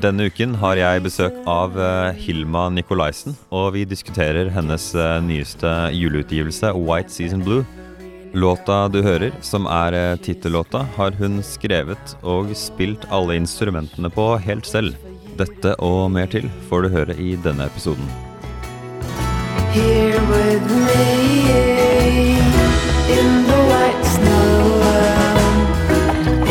Denne 0.00 0.28
uken 0.30 0.54
har 0.62 0.78
jeg 0.80 1.02
besøk 1.04 1.40
av 1.50 1.74
eh, 1.76 2.20
Hilma 2.22 2.68
Nikolaisen, 2.72 3.36
og 3.52 3.74
vi 3.74 3.82
diskuterer 3.88 4.48
hennes 4.54 4.86
eh, 4.94 5.18
nyeste 5.24 5.72
juleutgivelse, 5.96 6.72
White 6.76 7.12
Season 7.12 7.44
Blue. 7.44 7.66
Låta 8.32 8.86
du 8.92 9.00
hører, 9.02 9.32
som 9.40 9.64
er 9.72 9.96
uh, 9.96 10.18
tittellåta, 10.20 10.82
har 10.98 11.16
hun 11.16 11.40
skrevet 11.44 12.16
og 12.20 12.52
spilt 12.56 13.08
alle 13.08 13.38
instrumentene 13.40 14.12
på 14.12 14.30
helt 14.44 14.68
selv. 14.68 14.96
Dette 15.40 15.74
og 15.80 16.10
mer 16.12 16.28
til 16.28 16.48
får 16.68 16.84
du 16.84 16.94
høre 16.98 17.16
i 17.16 17.36
denne 17.40 17.70
episoden. 17.72 18.27
Here 19.72 20.20
with 20.32 20.64
me 20.86 21.04
in 23.18 23.28
the 23.48 23.60
white 23.70 24.04
snow 24.14 24.80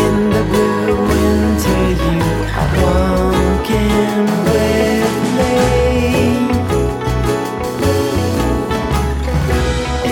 in 0.03 0.15
the 0.33 0.43
blue 0.51 0.97
winter 1.09 1.81
you 2.03 2.17
are 2.61 2.71
walking 2.83 4.25
with 4.49 5.17
me 5.37 5.55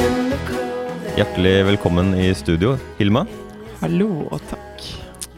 in 0.01 0.13
the 0.31 0.39
cold 0.49 1.13
Hjertelig 1.15 1.65
velkommen 1.65 2.15
i 2.15 2.33
studio, 2.33 2.77
Hilma. 2.97 3.25
Hallo 3.81 4.09
og 4.31 4.41
takk. 4.49 4.89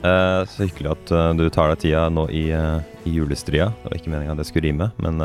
Eh, 0.08 0.42
så 0.48 0.64
hyggelig 0.64 0.94
at 0.94 1.12
eh, 1.12 1.30
du 1.36 1.50
tar 1.52 1.73
deg 1.73 1.84
tida 1.84 2.08
nå 2.14 2.30
i, 2.31 2.48
eh, 2.56 2.80
i 3.04 3.18
julestria. 3.18 3.73
Det 3.84 3.92
var 3.92 4.00
ikke 4.00 4.14
meninga 4.16 4.38
det 4.40 4.48
skulle 4.48 4.70
rime, 4.70 4.92
men 5.04 5.20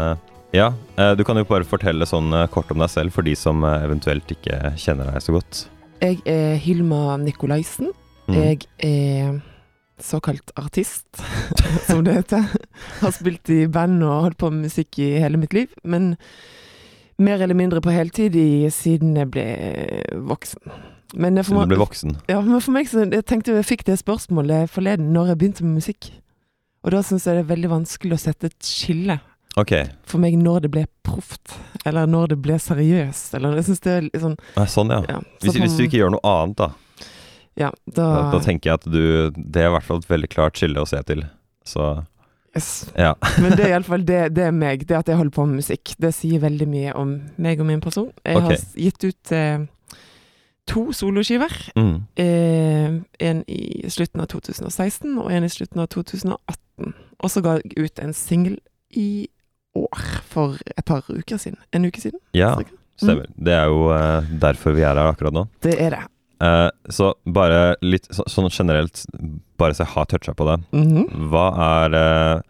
ja. 0.53 0.73
eh, 0.97 1.13
du 1.17 1.25
kan 1.25 1.39
jo 1.41 1.47
bare 1.49 1.67
fortelle 1.69 2.07
sånn 2.09 2.33
eh, 2.37 2.49
kort 2.53 2.71
om 2.73 2.83
deg 2.83 2.91
selv 2.93 3.15
for 3.15 3.27
de 3.27 3.35
som 3.39 3.65
eh, 3.67 3.85
eventuelt 3.87 4.29
ikke 4.35 4.75
kjenner 4.81 5.13
deg 5.13 5.25
så 5.25 5.37
godt. 5.37 5.65
Jeg 6.03 6.21
er 6.29 6.57
Hilma 6.61 7.17
Nikolaisen. 7.23 7.93
Mm. 8.29 8.37
Jeg 8.37 8.63
er 8.87 9.41
såkalt 10.03 10.51
artist, 10.59 11.07
som 11.89 12.03
det 12.07 12.17
heter. 12.21 12.49
Har 13.01 13.15
spilt 13.15 13.51
i 13.55 13.65
band 13.71 14.03
og 14.05 14.29
holdt 14.29 14.41
på 14.43 14.51
med 14.51 14.69
musikk 14.69 14.99
i 15.03 15.15
hele 15.23 15.41
mitt 15.41 15.55
liv. 15.57 15.71
Men 15.85 16.17
mer 17.23 17.43
eller 17.43 17.57
mindre 17.57 17.83
på 17.85 17.95
heltid 17.95 18.37
i, 18.37 18.67
siden 18.75 19.17
jeg 19.17 19.31
ble 19.33 19.47
voksen. 20.27 20.75
Men 21.13 21.37
jeg, 21.37 21.47
for 21.47 21.67
du 21.67 21.75
ble 21.75 21.83
voksen. 21.83 22.17
ja, 22.31 22.41
men 22.41 22.61
for 22.65 22.73
meg 22.73 22.89
så, 22.89 23.05
jeg 23.05 23.25
tenkte 23.29 23.53
jeg 23.53 23.69
fikk 23.69 23.85
det 23.85 23.99
spørsmålet 24.01 24.71
forleden 24.73 25.13
når 25.13 25.33
jeg 25.33 25.41
begynte 25.43 25.67
med 25.67 25.83
musikk. 25.83 26.09
Og 26.83 26.95
da 26.95 27.03
syns 27.07 27.29
jeg 27.29 27.37
det 27.37 27.45
er 27.45 27.53
veldig 27.53 27.71
vanskelig 27.71 28.17
å 28.17 28.23
sette 28.23 28.49
et 28.49 28.67
skille 28.67 29.21
Ok. 29.61 29.73
for 30.09 30.23
meg 30.23 30.39
når 30.41 30.65
det 30.65 30.71
ble 30.73 30.85
proft, 31.05 31.59
eller 31.85 32.07
når 32.09 32.33
det 32.33 32.39
ble 32.45 32.57
seriøst. 32.63 33.35
Eller 33.37 33.59
jeg 33.61 33.69
synes 33.69 33.83
det 33.85 33.93
er 33.93 34.07
litt 34.07 34.23
sånn 34.23 34.39
Nei, 34.57 34.65
sånn, 34.71 34.95
ja. 34.95 35.03
ja, 35.09 35.19
Hvis, 35.43 35.53
så 35.53 35.65
hvis 35.65 35.77
du 35.77 35.85
ikke 35.85 36.01
gjør 36.01 36.15
noe 36.15 36.33
annet, 36.33 36.63
da. 36.63 36.71
Ja, 37.59 37.69
da, 37.85 38.07
Da, 38.07 38.23
da 38.33 38.41
tenker 38.41 38.71
jeg 38.71 38.81
at 38.81 38.87
du 38.89 39.03
Det 39.37 39.61
er 39.61 39.69
i 39.69 39.75
hvert 39.75 39.85
fall 39.85 40.01
et 40.01 40.09
veldig 40.09 40.31
klart 40.33 40.57
skille 40.57 40.81
å 40.81 40.89
se 40.89 41.03
til. 41.09 41.21
Så 41.69 41.91
yes. 42.57 42.71
ja. 42.97 43.13
Men 43.43 43.53
det 43.59 43.67
er 43.67 43.75
iallfall 43.75 44.07
det, 44.09 44.23
det 44.39 44.49
er 44.49 44.57
meg. 44.57 44.87
Det 44.89 44.97
at 45.03 45.13
jeg 45.13 45.21
holder 45.21 45.37
på 45.37 45.47
med 45.51 45.61
musikk. 45.61 45.95
Det 46.01 46.15
sier 46.17 46.43
veldig 46.43 46.71
mye 46.73 46.97
om 46.97 47.15
meg 47.37 47.61
og 47.61 47.69
min 47.69 47.85
person. 47.85 48.11
Jeg 48.25 48.41
okay. 48.41 48.57
har 48.57 48.83
gitt 48.87 49.05
ut 49.05 49.37
eh, 49.37 49.69
to 50.73 50.87
soloskiver. 50.97 51.53
Mm. 51.77 51.95
Eh, 52.25 52.99
en 53.29 53.45
i 53.53 53.93
slutten 53.93 54.25
av 54.25 54.33
2016 54.33 55.13
og 55.19 55.29
en 55.29 55.45
i 55.45 55.53
slutten 55.53 55.85
av 55.85 55.93
2018. 55.93 56.97
Og 57.23 57.31
så 57.31 57.45
ga 57.45 57.59
jeg 57.61 57.77
ut 57.85 58.03
en 58.03 58.17
singel 58.17 58.59
i 58.97 59.29
år, 59.79 60.07
for 60.29 60.59
et 60.77 60.85
par 60.87 61.03
uker 61.09 61.39
siden. 61.41 61.59
En 61.73 61.85
uke 61.89 62.01
siden. 62.01 62.21
Ja, 62.37 62.55
stemmer. 62.55 62.73
stemmer. 63.01 63.29
Det 63.37 63.55
er 63.57 63.71
jo 63.71 63.89
uh, 63.93 64.33
derfor 64.43 64.77
vi 64.77 64.85
er 64.85 64.97
her 64.99 65.13
akkurat 65.13 65.35
nå. 65.37 65.47
Det 65.65 65.77
er 65.81 65.97
det. 65.97 66.03
Uh, 66.43 66.69
så 66.91 67.13
bare 67.31 67.77
litt 67.87 68.09
så, 68.11 68.25
sånn 68.31 68.51
generelt, 68.51 69.05
bare 69.61 69.77
så 69.77 69.85
jeg 69.85 69.95
har 69.95 70.09
toucha 70.11 70.35
på 70.35 70.49
det. 70.49 70.59
Mhm. 70.75 71.29
Hva 71.33 71.47
er 71.69 71.97
uh, 71.97 72.43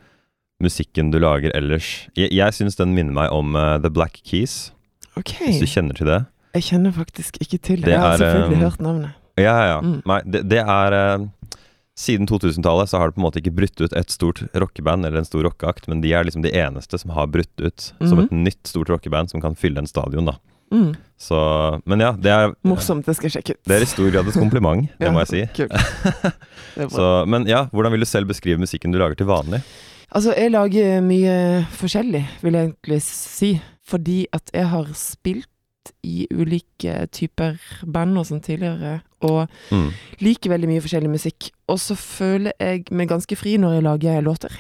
musikken 0.63 1.11
du 1.13 1.21
lager 1.23 1.55
ellers? 1.59 2.09
Jeg, 2.19 2.33
jeg 2.33 2.59
syns 2.59 2.79
den 2.79 2.95
minner 2.97 3.15
meg 3.17 3.35
om 3.35 3.57
The 3.83 3.91
Black 3.93 4.23
Keys, 4.23 4.73
Ok. 5.19 5.35
hvis 5.43 5.61
du 5.61 5.67
kjenner 5.69 5.99
til 5.99 6.09
det. 6.09 6.23
Jeg 6.57 6.69
kjenner 6.71 6.93
faktisk 6.95 7.39
ikke 7.41 7.59
til 7.59 7.83
det. 7.83 7.91
Det 7.91 7.95
jeg 7.97 8.01
har 8.01 8.15
er, 8.15 8.23
selvfølgelig 8.23 8.65
hørt 8.65 8.83
navnet. 8.85 9.19
Ja, 9.41 9.53
ja, 9.57 9.69
ja. 9.73 9.79
Mm. 9.81 10.01
Nei, 10.07 10.19
det, 10.29 10.43
det 10.53 10.61
er 10.61 10.97
Siden 11.99 12.25
2000-tallet 12.27 12.89
så 12.89 12.99
har 12.99 13.11
det 13.11 13.15
på 13.19 13.21
en 13.21 13.27
måte 13.27 13.41
ikke 13.43 13.53
brutt 13.53 13.81
ut 13.85 13.93
et 13.93 14.09
stort 14.11 14.41
rockeband 14.57 15.05
eller 15.05 15.19
en 15.21 15.29
stor 15.29 15.45
rockeakt, 15.45 15.89
men 15.93 16.01
de 16.01 16.13
er 16.17 16.25
liksom 16.25 16.41
de 16.43 16.49
eneste 16.57 16.97
som 16.99 17.11
har 17.13 17.27
brutt 17.29 17.53
ut 17.61 17.93
som 18.01 18.17
Mhm. 18.19 18.25
et 18.25 18.33
nytt 18.33 18.67
stort 18.67 18.89
rockeband 18.89 19.29
som 19.31 19.41
kan 19.45 19.55
fylle 19.55 19.79
en 19.79 19.87
stadion, 19.87 20.25
da. 20.25 20.37
Mm. 20.73 20.95
Så 21.21 21.83
Men 21.85 22.01
ja, 22.01 22.13
det 22.13 22.31
er 22.33 22.55
Morsomt, 22.65 23.05
det 23.05 23.15
skal 23.17 23.29
jeg 23.29 23.43
sjekke 23.45 23.51
ut. 23.59 23.65
Det 23.69 23.77
er 23.77 23.83
i 23.83 23.91
stor 23.91 24.11
grad 24.11 24.27
et 24.27 24.35
kompliment, 24.41 24.89
det 24.99 25.05
Ja, 25.07 25.13
må 25.13 25.21
jeg 25.21 25.29
si. 25.29 25.69
Så, 26.97 27.27
men 27.29 27.45
ja, 27.47 27.67
hvordan 27.73 27.93
vil 27.93 28.01
du 28.01 28.07
selv 28.09 28.27
beskrive 28.33 28.59
musikken 28.59 28.91
du 28.91 28.99
lager 28.99 29.15
til 29.21 29.27
vanlig? 29.29 29.61
Altså, 30.13 30.33
jeg 30.37 30.51
lager 30.53 31.01
mye 31.05 31.67
forskjellig, 31.77 32.25
vil 32.43 32.53
jeg 32.57 32.71
egentlig 32.73 33.03
si. 33.05 33.53
Fordi 33.85 34.27
at 34.33 34.49
jeg 34.55 34.67
har 34.71 34.87
spilt 34.97 35.49
i 36.07 36.27
ulike 36.31 37.07
typer 37.15 37.57
band 37.85 38.19
og 38.21 38.27
sånn 38.29 38.43
tidligere, 38.45 39.01
og 39.23 39.49
Mm. 39.71 39.89
liker 40.21 40.51
veldig 40.51 40.69
mye 40.69 40.83
forskjellig 40.85 41.11
musikk. 41.11 41.51
Og 41.69 41.79
så 41.79 41.97
føler 41.99 42.53
jeg 42.61 42.87
meg 42.91 43.09
ganske 43.09 43.37
fri 43.39 43.57
når 43.59 43.75
jeg 43.79 43.83
lager 43.89 44.23
låter. 44.23 44.53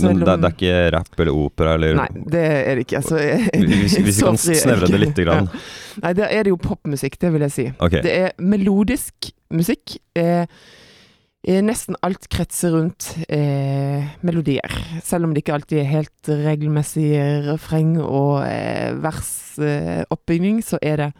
Men 0.00 0.20
det, 0.22 0.24
det 0.40 0.48
er 0.48 0.54
ikke 0.56 0.76
rapp 0.94 1.20
eller 1.20 1.36
opera 1.36 1.74
eller 1.76 1.94
Nei, 1.98 2.06
det 2.32 2.42
er 2.48 2.74
det 2.78 2.86
ikke. 2.86 3.00
Altså, 3.02 3.18
jeg, 3.20 3.66
Hvis, 3.68 3.96
hvis 4.00 4.20
vi 4.20 4.24
kan 4.24 4.38
snevre 4.40 4.88
det 4.88 5.00
lite 5.02 5.24
grann. 5.26 5.50
Ja. 5.52 5.58
Nei, 6.06 6.12
da 6.16 6.28
er 6.32 6.46
det 6.46 6.52
jo 6.54 6.56
popmusikk, 6.56 7.18
det 7.20 7.32
vil 7.34 7.44
jeg 7.44 7.52
si. 7.52 7.66
Okay. 7.78 8.00
Det 8.00 8.14
er 8.22 8.32
melodisk 8.40 9.28
musikk. 9.52 9.98
Eh, 10.16 10.46
nesten 11.44 11.96
alt 12.06 12.28
kretser 12.30 12.70
rundt 12.70 13.16
eh, 13.28 14.04
melodier. 14.22 14.70
Selv 15.02 15.24
om 15.26 15.32
det 15.34 15.42
ikke 15.42 15.54
alltid 15.56 15.80
er 15.82 15.88
helt 15.90 16.28
regelmessig 16.28 17.08
refreng 17.48 17.96
og 18.00 18.44
eh, 18.46 18.92
versoppbygging, 19.02 20.62
så 20.62 20.78
er 20.82 20.96
det 20.96 21.10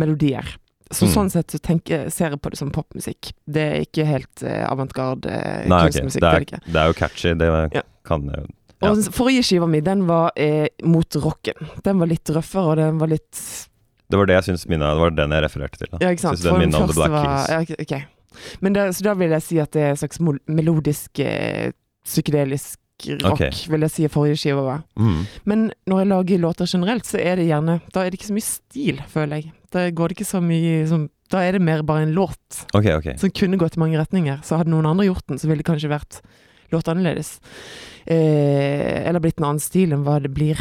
melodier. 0.00 0.44
Så 0.92 1.06
Mm. 1.06 1.12
sånn 1.14 1.30
sett 1.32 1.48
så 1.48 1.58
tenker, 1.58 2.10
ser 2.10 2.30
jeg 2.34 2.40
på 2.42 2.50
det 2.52 2.58
som 2.58 2.70
popmusikk. 2.70 3.32
Det 3.48 3.62
er 3.62 3.80
ikke 3.86 4.04
helt 4.04 4.42
eh, 4.44 4.66
avantgarde 4.68 5.24
eh, 5.32 5.64
kunstmusikk. 5.68 6.20
Det, 6.20 6.20
det 6.20 6.36
er 6.36 6.44
det 6.44 6.72
det 6.72 6.80
er 6.82 6.86
jo 6.86 6.92
catchy. 6.92 7.32
Det 7.34 7.48
Ja. 7.74 7.82
kan 8.04 8.26
jeg 8.28 8.46
Ja. 8.82 8.90
Og 8.90 8.98
forrige 9.14 9.42
skiva 9.46 9.66
mi, 9.70 9.80
den 9.80 10.06
var 10.08 10.32
eh, 10.36 10.66
mot 10.82 11.08
rocken. 11.16 11.54
Den 11.84 11.98
var 12.00 12.06
litt 12.08 12.24
røffere, 12.28 12.66
og 12.72 12.76
den 12.76 12.98
var 12.98 13.06
litt 13.08 13.68
Det 14.10 14.18
var 14.18 14.26
det 14.26 14.34
jeg 14.34 14.44
syns 14.52 14.66
minna 14.68 14.92
Det 14.92 15.00
var 15.00 15.10
den 15.10 15.30
jeg 15.30 15.42
refererte 15.44 15.78
til. 15.78 15.88
Da. 15.92 15.98
Ja, 16.02 16.08
ikke 16.10 16.20
sant. 16.20 16.38
Synes 16.38 16.50
den 16.60 16.60
den 16.60 16.74
om 16.74 16.80
The 16.82 16.86
første 16.88 16.94
Black 16.98 17.12
var- 17.12 17.24
Keys. 17.24 17.48
Ja, 17.48 17.60
okay. 17.60 17.76
ok. 17.80 18.21
Men 18.60 18.76
det, 18.76 18.88
så 18.96 19.06
da 19.08 19.16
vil 19.18 19.34
jeg 19.36 19.46
si 19.46 19.58
at 19.62 19.72
det 19.74 19.82
er 19.82 19.94
en 19.94 20.00
slags 20.02 20.20
melodisk, 20.22 21.22
eh, 21.22 21.72
psykedelisk 22.06 22.78
rock, 23.22 23.32
okay. 23.34 23.50
vil 23.70 23.86
jeg 23.86 23.94
si 23.94 24.08
forrige 24.12 24.38
skive 24.42 24.62
var. 24.66 24.84
Mm. 24.96 25.24
Men 25.48 25.64
når 25.90 26.02
jeg 26.02 26.10
lager 26.12 26.42
låter 26.42 26.70
generelt, 26.70 27.08
så 27.08 27.18
er 27.18 27.40
det 27.40 27.48
gjerne 27.48 27.80
Da 27.94 28.04
er 28.04 28.10
det 28.10 28.20
ikke 28.20 28.30
så 28.30 28.36
mye 28.36 28.48
stil, 28.48 29.02
føler 29.10 29.40
jeg. 29.40 29.52
Da 29.72 29.88
går 29.90 30.08
det 30.08 30.18
ikke 30.18 30.28
så 30.28 30.42
mye 30.44 30.86
som 30.90 31.08
Da 31.32 31.42
er 31.42 31.56
det 31.56 31.64
mer 31.64 31.82
bare 31.82 32.04
en 32.04 32.12
låt 32.12 32.64
okay, 32.76 32.92
okay. 32.92 33.16
som 33.16 33.32
kunne 33.32 33.58
gått 33.58 33.78
i 33.78 33.80
mange 33.80 33.98
retninger. 33.98 34.42
Så 34.44 34.60
hadde 34.60 34.70
noen 34.70 34.86
andre 34.86 35.08
gjort 35.08 35.26
den, 35.28 35.40
så 35.40 35.48
ville 35.48 35.64
det 35.64 35.68
kanskje 35.70 35.92
vært 35.92 36.20
låt 36.72 36.88
annerledes. 36.88 37.38
Eh, 38.04 39.08
eller 39.08 39.20
blitt 39.20 39.40
en 39.40 39.48
annen 39.50 39.62
stil 39.62 39.94
enn 39.94 40.04
hva 40.06 40.18
det 40.20 40.32
blir 40.32 40.60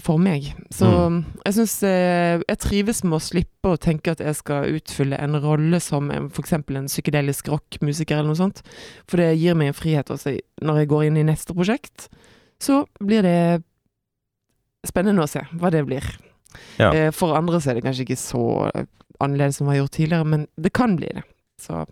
for 0.00 0.18
meg. 0.18 0.52
Så 0.70 0.86
Mm. 1.08 1.24
jeg 1.44 1.54
syns 1.54 1.82
eh, 1.82 2.40
Jeg 2.48 2.58
trives 2.58 3.02
med 3.04 3.16
å 3.18 3.20
slippe 3.22 3.72
å 3.72 3.78
tenke 3.78 4.12
at 4.12 4.20
jeg 4.20 4.34
skal 4.36 4.64
utfylle 4.78 5.18
en 5.18 5.34
rolle 5.42 5.80
som 5.80 6.10
f.eks. 6.10 6.52
en 6.52 6.86
psykedelisk 6.86 7.48
rockmusiker 7.48 8.16
eller 8.18 8.28
noe 8.30 8.38
sånt. 8.38 8.62
For 9.08 9.16
det 9.18 9.38
gir 9.38 9.54
meg 9.58 9.68
en 9.72 9.78
frihet 9.78 10.06
også 10.10 10.38
når 10.62 10.78
jeg 10.82 10.88
går 10.88 11.04
inn 11.08 11.16
i 11.16 11.26
neste 11.26 11.54
prosjekt. 11.54 12.08
Så 12.60 12.86
blir 13.00 13.22
det 13.22 13.62
spennende 14.86 15.24
å 15.24 15.28
se 15.30 15.42
hva 15.58 15.70
det 15.74 15.84
blir. 15.86 16.04
Ja. 16.78 16.92
Eh, 16.94 17.10
for 17.14 17.34
andre 17.36 17.58
så 17.60 17.70
er 17.72 17.78
det 17.78 17.84
kanskje 17.86 18.06
ikke 18.06 18.18
så 18.20 18.44
eh, 18.74 18.86
annerledes 19.20 19.58
som 19.58 19.66
vi 19.68 19.74
har 19.76 19.82
gjort 19.82 19.96
tidligere, 19.98 20.24
men 20.26 20.46
det 20.56 20.72
kan 20.72 20.96
bli 20.96 21.10
det. 21.18 21.24
Så 21.60 21.84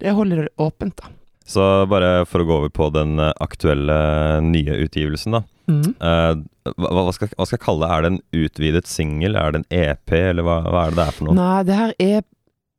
det 0.00 0.12
holder 0.16 0.44
det 0.46 0.54
åpent, 0.60 0.96
da. 0.96 1.12
Så 1.46 1.64
bare 1.90 2.24
for 2.28 2.40
å 2.40 2.48
gå 2.48 2.56
over 2.62 2.72
på 2.72 2.88
den 2.94 3.18
eh, 3.20 3.34
aktuelle 3.44 3.96
nye 4.44 4.78
utgivelsen, 4.86 5.36
da. 5.36 5.42
Mm. 5.68 5.90
Eh, 5.92 6.32
hva, 6.72 6.92
hva, 6.92 7.12
skal, 7.12 7.32
hva 7.36 7.46
skal 7.46 7.58
jeg 7.58 7.64
kalle 7.64 7.84
det? 7.84 7.92
Er 7.92 8.04
det 8.04 8.12
en 8.12 8.22
utvidet 8.44 8.88
singel? 8.88 9.36
Er 9.36 9.52
det 9.52 9.62
en 9.62 9.68
EP, 9.76 10.16
eller 10.16 10.46
hva, 10.46 10.62
hva 10.64 10.86
er 10.86 10.94
det 10.94 11.00
det 11.00 11.06
er 11.06 11.18
for 11.18 11.28
noe? 11.28 11.36
Nei, 11.36 11.60
det 11.68 11.78
her 11.78 11.94
er 12.00 12.18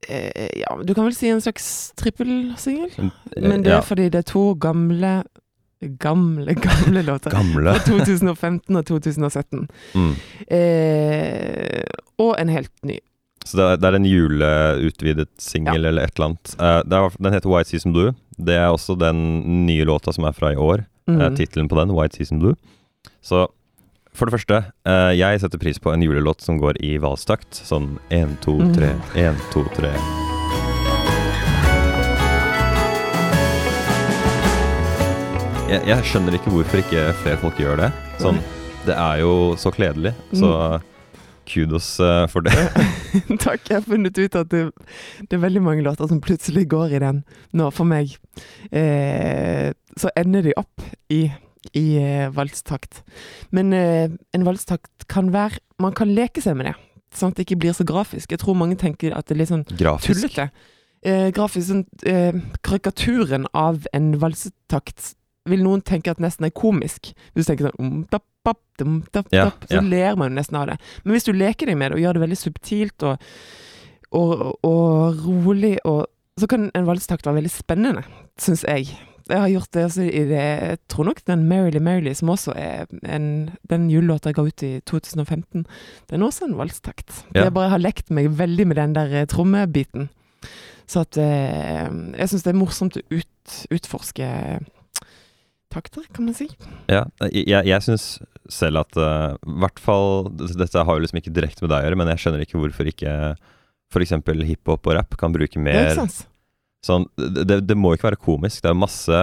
eh, 0.10 0.52
Ja, 0.64 0.76
du 0.82 0.94
kan 0.94 1.06
vel 1.08 1.18
si 1.18 1.30
en 1.30 1.44
slags 1.46 1.70
trippelsingel? 2.02 3.12
Men 3.38 3.66
det 3.66 3.74
ja, 3.74 3.82
er 3.82 3.86
fordi 3.86 4.10
det 4.10 4.24
er 4.26 4.30
to 4.34 4.52
gamle 4.62 5.20
Gamle, 6.02 6.54
gamle 6.66 7.02
låter. 7.04 7.30
Gamle. 7.30 7.76
Fra 7.76 7.84
2015 7.86 8.78
og 8.80 8.86
2017. 8.88 9.68
Mm. 9.94 10.14
Eh, 10.56 11.84
og 12.18 12.32
en 12.42 12.50
helt 12.50 12.72
ny. 12.88 12.96
Så 13.46 13.58
det 13.60 13.66
er, 13.66 13.78
det 13.78 13.90
er 13.92 13.98
en 14.00 14.08
juleutvidet 14.10 15.30
singel 15.42 15.86
eller 15.86 16.08
et 16.08 16.16
eller 16.18 16.32
annet. 16.32 16.56
Uh, 16.58 16.80
det 16.82 16.98
er, 16.98 17.18
den 17.28 17.36
heter 17.38 17.52
White 17.52 17.70
Season 17.70 17.94
Blue. 17.94 18.16
Det 18.42 18.56
er 18.58 18.72
også 18.74 18.96
den 18.98 19.20
nye 19.68 19.86
låta 19.86 20.14
som 20.16 20.26
er 20.26 20.34
fra 20.34 20.50
i 20.56 20.58
år. 20.58 20.86
Mm. 21.06 21.20
Uh, 21.22 21.30
Tittelen 21.38 21.70
på 21.70 21.78
den, 21.78 21.94
White 21.94 22.18
Season 22.18 22.42
Blue. 22.42 22.56
Så 23.22 23.46
For 24.16 24.26
det 24.30 24.38
første, 24.38 24.62
uh, 24.88 25.12
jeg 25.12 25.42
setter 25.44 25.60
pris 25.60 25.78
på 25.84 25.92
en 25.92 26.02
julelåt 26.02 26.42
som 26.42 26.58
går 26.58 26.80
i 26.82 26.96
valstakt. 27.04 27.52
Sånn 27.68 27.98
én, 28.10 28.38
to, 28.42 28.56
Mm. 28.64 28.74
tre, 28.74 28.94
én, 29.20 29.36
to, 29.52 29.66
tre. 29.76 29.92
Jeg, 35.66 35.82
jeg 35.90 36.06
skjønner 36.06 36.36
ikke 36.38 36.52
hvorfor 36.54 36.80
ikke 36.84 37.06
flere 37.24 37.40
folk 37.42 37.58
gjør 37.60 37.80
det. 37.82 37.88
Sånn, 38.22 38.38
det 38.86 38.94
er 39.02 39.22
jo 39.24 39.32
så 39.60 39.72
kledelig, 39.74 40.12
så 40.38 40.50
kudos 41.48 41.88
eh, 42.04 42.26
for 42.32 42.46
det. 42.46 42.54
Takk. 43.46 43.64
Jeg 43.70 43.78
har 43.80 43.86
funnet 43.86 44.18
ut 44.20 44.36
at 44.40 44.50
det, 44.52 44.64
det 45.30 45.38
er 45.38 45.44
veldig 45.44 45.62
mange 45.66 45.86
låter 45.86 46.10
som 46.12 46.22
plutselig 46.24 46.68
går 46.72 46.96
i 46.98 47.02
den 47.04 47.24
nå, 47.56 47.70
for 47.76 47.88
meg. 47.90 48.16
Eh, 48.72 49.72
så 49.98 50.12
ender 50.20 50.46
de 50.46 50.54
opp 50.60 50.84
i, 51.14 51.24
i 51.78 51.86
eh, 52.02 52.28
valstakt. 52.36 53.04
Men 53.56 53.74
eh, 53.74 54.10
en 54.36 54.46
valstakt 54.48 55.08
kan 55.12 55.32
være 55.36 55.62
Man 55.82 55.92
kan 55.96 56.08
leke 56.16 56.40
seg 56.40 56.56
med 56.56 56.70
det, 56.70 56.76
sånn 57.16 57.34
at 57.34 57.40
det 57.40 57.44
ikke 57.50 57.58
blir 57.66 57.74
så 57.76 57.84
grafisk. 57.88 58.32
Jeg 58.32 58.40
tror 58.40 58.56
mange 58.56 58.78
tenker 58.80 59.12
at 59.16 59.28
det 59.28 59.36
er 59.36 59.42
litt 59.42 59.50
sånn 59.52 59.66
Grafisk. 59.76 60.22
tullete. 60.22 60.46
Eh, 61.06 61.28
grafisk 61.36 61.68
sånn 61.68 61.82
eh, 62.08 62.38
Karikaturen 62.66 63.44
av 63.54 63.84
en 63.94 64.14
valsetakt 64.22 65.12
vil 65.50 65.64
noen 65.66 65.84
tenke 65.86 66.14
at 66.14 66.22
nesten 66.24 66.48
er 66.48 66.54
komisk. 66.56 67.12
Hvis 67.34 67.46
du 67.46 67.52
tenker 67.52 67.70
sånn 67.70 67.82
um, 67.82 68.04
dapp, 68.12 68.26
dapp, 68.46 68.62
dum, 68.82 69.00
dapp, 69.14 69.32
Ja, 69.34 69.50
dapp, 69.50 69.68
Så 69.70 69.80
ja. 69.80 69.86
ler 69.86 70.20
man 70.20 70.32
jo 70.32 70.40
nesten 70.40 70.60
av 70.60 70.70
det. 70.72 70.78
Men 71.04 71.16
hvis 71.16 71.28
du 71.28 71.34
leker 71.36 71.70
deg 71.70 71.80
med 71.80 71.92
det 71.92 72.00
og 72.00 72.06
gjør 72.06 72.18
det 72.18 72.26
veldig 72.26 72.40
subtilt 72.40 73.08
og, 73.08 73.26
og, 74.16 74.46
og 74.66 75.26
rolig, 75.26 75.76
og, 75.86 76.06
så 76.40 76.50
kan 76.52 76.70
en 76.74 76.88
valstakt 76.88 77.28
være 77.28 77.42
veldig 77.42 77.54
spennende, 77.54 78.06
syns 78.42 78.66
jeg. 78.68 78.90
Jeg 79.26 79.42
har 79.42 79.50
gjort 79.50 79.72
det 79.74 79.84
også 79.88 80.04
i 80.06 80.20
det 80.30 80.38
Jeg 80.38 80.78
tror 80.92 81.08
nok 81.08 81.24
den 81.26 81.48
Merrily 81.50 81.80
Merrily, 81.82 82.12
som 82.14 82.30
også 82.30 82.54
er 82.62 82.86
en, 83.10 83.50
den 83.72 83.88
julelåta 83.90 84.30
jeg 84.30 84.38
ga 84.38 84.46
ut 84.46 84.66
i 84.66 84.74
2015, 84.86 85.66
den 86.12 86.22
er 86.22 86.28
også 86.28 86.46
en 86.46 86.58
valstakt. 86.60 87.24
Ja. 87.34 87.48
Jeg 87.48 87.56
bare 87.56 87.72
har 87.74 87.82
lekt 87.82 88.14
meg 88.14 88.30
veldig 88.38 88.68
med 88.70 88.78
den 88.78 88.94
der 88.94 89.16
eh, 89.22 89.26
trommebiten. 89.26 90.12
Så 90.86 91.02
at 91.02 91.18
eh, 91.18 91.90
Jeg 92.20 92.30
syns 92.30 92.46
det 92.46 92.54
er 92.54 92.60
morsomt 92.60 92.98
å 93.00 93.02
ut, 93.10 93.58
utforske 93.74 94.30
takter, 95.76 96.06
kan 96.16 96.28
man 96.28 96.38
si. 96.38 96.48
Ja, 96.92 97.06
jeg, 97.30 97.66
jeg 97.68 97.86
syns 97.86 98.08
selv 98.52 98.84
at 98.84 98.98
uh, 99.00 99.36
hvert 99.64 99.80
fall 99.82 100.30
Dette 100.38 100.84
har 100.86 100.98
jo 100.98 101.02
liksom 101.02 101.18
ikke 101.18 101.34
direkte 101.34 101.66
med 101.66 101.72
deg 101.74 101.82
å 101.82 101.88
gjøre, 101.88 102.00
men 102.02 102.12
jeg 102.14 102.24
skjønner 102.24 102.46
ikke 102.46 102.62
hvorfor 102.62 102.92
ikke 102.92 103.16
f.eks. 103.94 104.16
hiphop 104.50 104.88
og 104.90 104.98
rap 104.98 105.18
kan 105.20 105.34
bruke 105.34 105.60
er 105.60 105.66
mer 105.66 105.92
det 105.94 106.08
sånn 106.86 107.08
det, 107.18 107.64
det 107.66 107.78
må 107.78 107.96
ikke 107.96 108.12
være 108.12 108.22
komisk. 108.22 108.62
Det 108.62 108.70
er 108.70 108.78
masse 108.78 109.20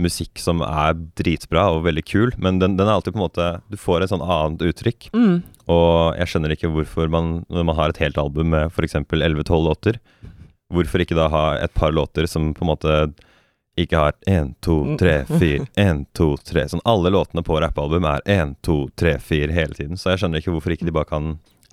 musikk 0.00 0.38
som 0.40 0.62
er 0.64 0.94
dritbra 1.18 1.66
og 1.74 1.84
veldig 1.88 2.04
kul, 2.06 2.34
men 2.40 2.60
den, 2.62 2.76
den 2.78 2.86
er 2.86 2.94
alltid 2.94 3.16
på 3.16 3.20
en 3.20 3.26
måte 3.26 3.48
Du 3.72 3.76
får 3.80 4.04
et 4.04 4.12
sånn 4.12 4.24
annet 4.24 4.62
uttrykk. 4.70 5.10
Mm. 5.12 5.40
Og 5.70 6.18
jeg 6.20 6.32
skjønner 6.32 6.54
ikke 6.54 6.70
hvorfor 6.72 7.10
man, 7.12 7.40
når 7.50 7.66
man 7.68 7.78
har 7.78 7.92
et 7.92 8.02
helt 8.02 8.20
album 8.20 8.54
med 8.54 8.70
f.eks. 8.70 8.96
11-12 9.02 9.66
låter, 9.66 10.00
hvorfor 10.70 11.02
ikke 11.02 11.18
da 11.18 11.26
ha 11.32 11.44
et 11.58 11.74
par 11.74 11.92
låter 11.94 12.30
som 12.30 12.52
på 12.54 12.64
en 12.64 12.72
måte 12.72 12.96
ikke 13.78 13.96
har 13.96 14.16
1, 14.26 14.54
2, 14.60 14.96
3, 14.98 15.14
4, 15.38 15.66
1, 15.78 16.02
2, 16.16 16.26
3 16.50 16.66
Sånn 16.72 16.82
alle 16.88 17.12
låtene 17.14 17.44
på 17.46 17.60
rappalbum 17.62 18.06
er 18.08 18.24
1, 18.26 18.56
2, 18.66 18.76
3, 18.98 19.14
4 19.22 19.54
hele 19.56 19.76
tiden. 19.78 20.00
Så 20.00 20.12
jeg 20.12 20.22
skjønner 20.22 20.42
ikke 20.42 20.54
hvorfor 20.56 20.74
ikke 20.74 20.88
de 20.88 20.94
bare 20.96 21.08
kan 21.08 21.30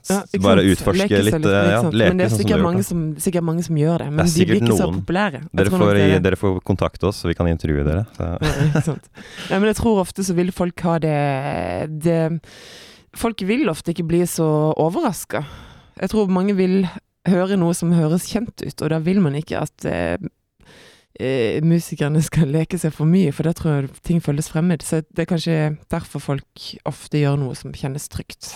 Ja, 0.07 0.21
bare 0.39 0.63
utforske 0.63 1.07
litt, 1.09 1.25
litt, 1.25 1.35
litt, 1.35 1.47
eh, 1.51 1.71
ja, 1.73 1.81
leke 1.83 2.13
Men 2.13 2.21
det 2.21 2.27
er 2.27 2.31
sånn 2.31 2.41
sikkert 2.43 2.55
har 2.55 2.63
mange, 2.63 2.83
som, 2.87 3.01
sikkert 3.19 3.47
mange 3.49 3.65
som 3.65 3.79
gjør 3.81 4.05
det. 4.05 4.09
Men 4.13 4.29
Det 4.29 4.35
de 4.35 4.45
blir 4.45 4.61
ikke 4.61 4.69
ikke 4.69 4.79
så 4.79 4.89
populære. 4.93 5.41
Dere 5.51 5.73
får, 5.73 5.87
det. 5.97 6.21
dere 6.27 6.39
får 6.39 6.59
kontakte 6.69 7.09
oss, 7.09 7.23
så 7.23 7.31
vi 7.31 7.35
kan 7.39 7.49
intervjue 7.51 7.87
dere. 7.87 8.05
Så. 8.15 8.29
Ja. 8.29 8.95
Ja, 9.49 9.59
men 9.59 9.67
jeg 9.71 9.79
tror 9.81 10.03
ofte 10.05 10.23
så 10.23 10.37
vil 10.37 10.53
folk 10.55 10.85
ha 10.87 10.99
det, 11.03 11.17
det 12.05 12.21
Folk 13.17 13.41
vil 13.49 13.65
ofte 13.71 13.95
ikke 13.95 14.05
bli 14.05 14.19
så 14.29 14.45
overraska. 14.77 15.41
Jeg 15.97 16.11
tror 16.11 16.29
mange 16.29 16.53
vil 16.53 16.83
høre 17.27 17.57
noe 17.57 17.73
som 17.73 17.89
høres 17.95 18.27
kjent 18.29 18.61
ut, 18.61 18.81
og 18.83 18.91
da 18.93 18.99
vil 19.01 19.17
man 19.23 19.33
ikke 19.39 19.63
at 19.65 19.87
eh, 21.19 21.57
musikerne 21.65 22.21
skal 22.25 22.49
leke 22.53 22.77
seg 22.81 22.93
for 22.95 23.09
mye, 23.09 23.31
for 23.35 23.47
da 23.47 23.53
tror 23.57 23.73
jeg 23.81 23.89
ting 24.07 24.21
føles 24.23 24.49
fremmed. 24.51 24.83
Så 24.85 25.01
det 25.07 25.25
er 25.25 25.29
kanskje 25.31 25.57
derfor 25.91 26.23
folk 26.23 26.67
ofte 26.89 27.21
gjør 27.21 27.37
noe 27.41 27.55
som 27.57 27.73
kjennes 27.73 28.07
trygt, 28.11 28.53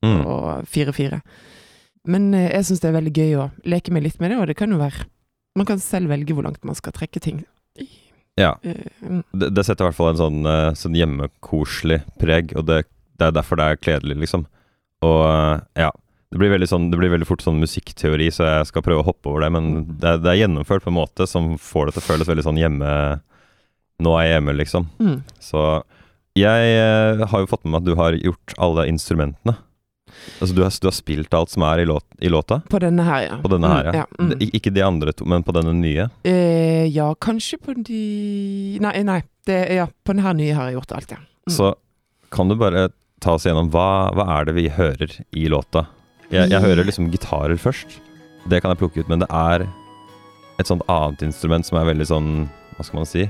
Mm. 0.00 0.22
og 0.24 0.64
4-4. 0.64 1.18
Men 2.08 2.30
eh, 2.32 2.46
jeg 2.54 2.64
syns 2.64 2.80
det 2.80 2.88
er 2.88 2.94
veldig 2.96 3.12
gøy 3.12 3.34
å 3.36 3.50
leke 3.68 3.92
meg 3.92 4.06
litt 4.06 4.20
med 4.20 4.30
det, 4.32 4.38
og 4.40 4.46
det 4.48 4.54
kan 4.56 4.70
jo 4.72 4.78
være 4.80 5.04
Man 5.58 5.66
kan 5.66 5.78
selv 5.82 6.08
velge 6.08 6.32
hvor 6.32 6.46
langt 6.46 6.62
man 6.64 6.76
skal 6.78 6.92
trekke 6.96 7.20
ting. 7.20 7.42
Ja. 8.38 8.54
Mm. 8.62 9.24
Det, 9.34 9.48
det 9.52 9.64
setter 9.66 9.84
i 9.84 9.88
hvert 9.90 9.96
fall 9.98 10.12
en 10.14 10.20
sånn, 10.20 10.38
eh, 10.46 10.70
sånn 10.78 10.94
hjemmekoselig 10.96 11.98
preg, 12.22 12.54
og 12.56 12.64
det, 12.70 12.84
det 13.18 13.26
er 13.28 13.34
derfor 13.34 13.58
det 13.60 13.66
er 13.66 13.80
kledelig, 13.82 14.16
liksom. 14.22 14.46
Og 15.04 15.20
eh, 15.26 15.82
ja. 15.84 15.90
Det 16.30 16.38
blir, 16.38 16.52
veldig 16.52 16.68
sånn, 16.70 16.84
det 16.92 16.98
blir 17.00 17.10
veldig 17.10 17.26
fort 17.26 17.42
sånn 17.42 17.58
musikkteori, 17.58 18.28
så 18.30 18.44
jeg 18.46 18.68
skal 18.68 18.84
prøve 18.86 19.02
å 19.02 19.06
hoppe 19.08 19.32
over 19.32 19.42
det. 19.42 19.48
Men 19.50 19.70
det, 19.98 20.12
er- 20.12 20.20
det 20.22 20.30
er 20.30 20.38
gjennomført 20.44 20.84
på 20.84 20.92
en 20.92 20.98
måte 21.00 21.26
som 21.26 21.56
får 21.58 21.88
det 21.90 21.96
til 21.96 22.04
å 22.04 22.08
føles 22.12 22.28
veldig 22.30 22.44
sånn 22.46 22.60
hjemme 22.60 22.92
Nå 24.00 24.12
er 24.16 24.22
jeg 24.24 24.36
hjemme, 24.38 24.52
liksom. 24.56 24.86
Mm. 24.96 25.16
Så 25.44 25.62
jeg 26.38 26.68
eh, 26.72 27.20
har 27.28 27.42
jo 27.42 27.48
fått 27.50 27.66
med 27.66 27.74
meg 27.74 27.82
at 27.82 27.88
du 27.90 27.98
har 27.98 28.14
gjort 28.16 28.54
alle 28.56 28.86
instrumentene. 28.88 29.58
Altså 30.40 30.54
du 30.56 30.62
har, 30.64 30.72
du 30.72 30.86
har 30.88 30.94
spilt 30.96 31.34
alt 31.36 31.52
som 31.52 31.66
er 31.68 31.82
i, 31.82 31.84
låt, 31.84 32.06
i 32.24 32.30
låta? 32.32 32.62
På 32.72 32.80
denne 32.80 33.04
her, 33.04 33.26
ja. 33.26 33.36
På 33.42 33.50
denne 33.52 33.68
her, 33.68 33.90
ja. 33.90 34.06
Mm, 34.16 34.30
ja, 34.32 34.38
mm. 34.40 34.46
Ikke 34.56 34.72
de 34.72 34.86
andre 34.86 35.12
to, 35.12 35.26
men 35.28 35.44
på 35.44 35.52
denne 35.52 35.74
nye? 35.76 36.08
Eh, 36.24 36.86
ja, 36.94 37.10
kanskje 37.20 37.58
på 37.60 37.74
de 37.76 38.00
Nei, 38.80 38.94
nei. 39.04 39.20
Det, 39.44 39.58
ja, 39.76 39.84
på 40.04 40.16
denne 40.16 40.32
nye 40.40 40.56
har 40.56 40.70
jeg 40.70 40.78
gjort 40.80 40.96
alt, 40.96 41.14
ja. 41.18 41.20
Mm. 41.44 41.54
Så 41.58 41.70
kan 42.32 42.48
du 42.48 42.56
bare 42.56 42.88
ta 43.20 43.36
oss 43.36 43.44
gjennom 43.44 43.68
hva, 43.74 43.86
hva 44.16 44.30
er 44.38 44.48
det 44.48 44.56
vi 44.56 44.68
hører 44.72 45.12
i 45.36 45.44
låta? 45.52 45.84
Jeg, 46.30 46.46
jeg 46.52 46.62
hører 46.62 46.86
liksom 46.86 47.10
gitarer 47.10 47.58
først. 47.58 47.98
Det 48.50 48.60
kan 48.62 48.70
jeg 48.70 48.78
plukke 48.80 49.02
ut, 49.02 49.08
men 49.10 49.24
det 49.24 49.28
er 49.34 49.64
et 50.60 50.68
sånt 50.68 50.84
annet 50.92 51.24
instrument 51.26 51.66
som 51.66 51.80
er 51.80 51.88
veldig 51.88 52.06
sånn 52.06 52.30
Hva 52.76 52.84
skal 52.86 53.00
man 53.00 53.08
si? 53.08 53.24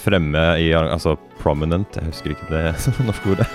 Fremme 0.00 0.46
i 0.62 0.70
Altså 0.78 1.16
prominent. 1.42 1.98
Jeg 1.98 2.08
husker 2.08 2.32
ikke 2.34 2.48
det 2.50 2.64
norske 3.08 3.34
ordet. 3.34 3.46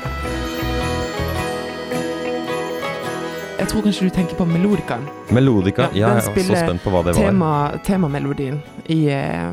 Jeg 3.62 3.70
tror 3.70 3.84
kanskje 3.86 4.08
du 4.08 4.14
tenker 4.14 4.38
på 4.40 4.46
melodikaen. 4.50 5.04
Melodika. 5.34 5.90
Ja, 5.94 6.16
jeg 6.18 6.26
var 6.26 6.40
så 6.46 6.62
spent 6.66 6.86
på 6.86 6.94
hva 6.94 7.04
det 7.06 7.14
var. 7.18 7.28
Tema, 7.30 7.52
temamelodien 7.86 8.58
i 8.90 9.04
eh, 9.14 9.52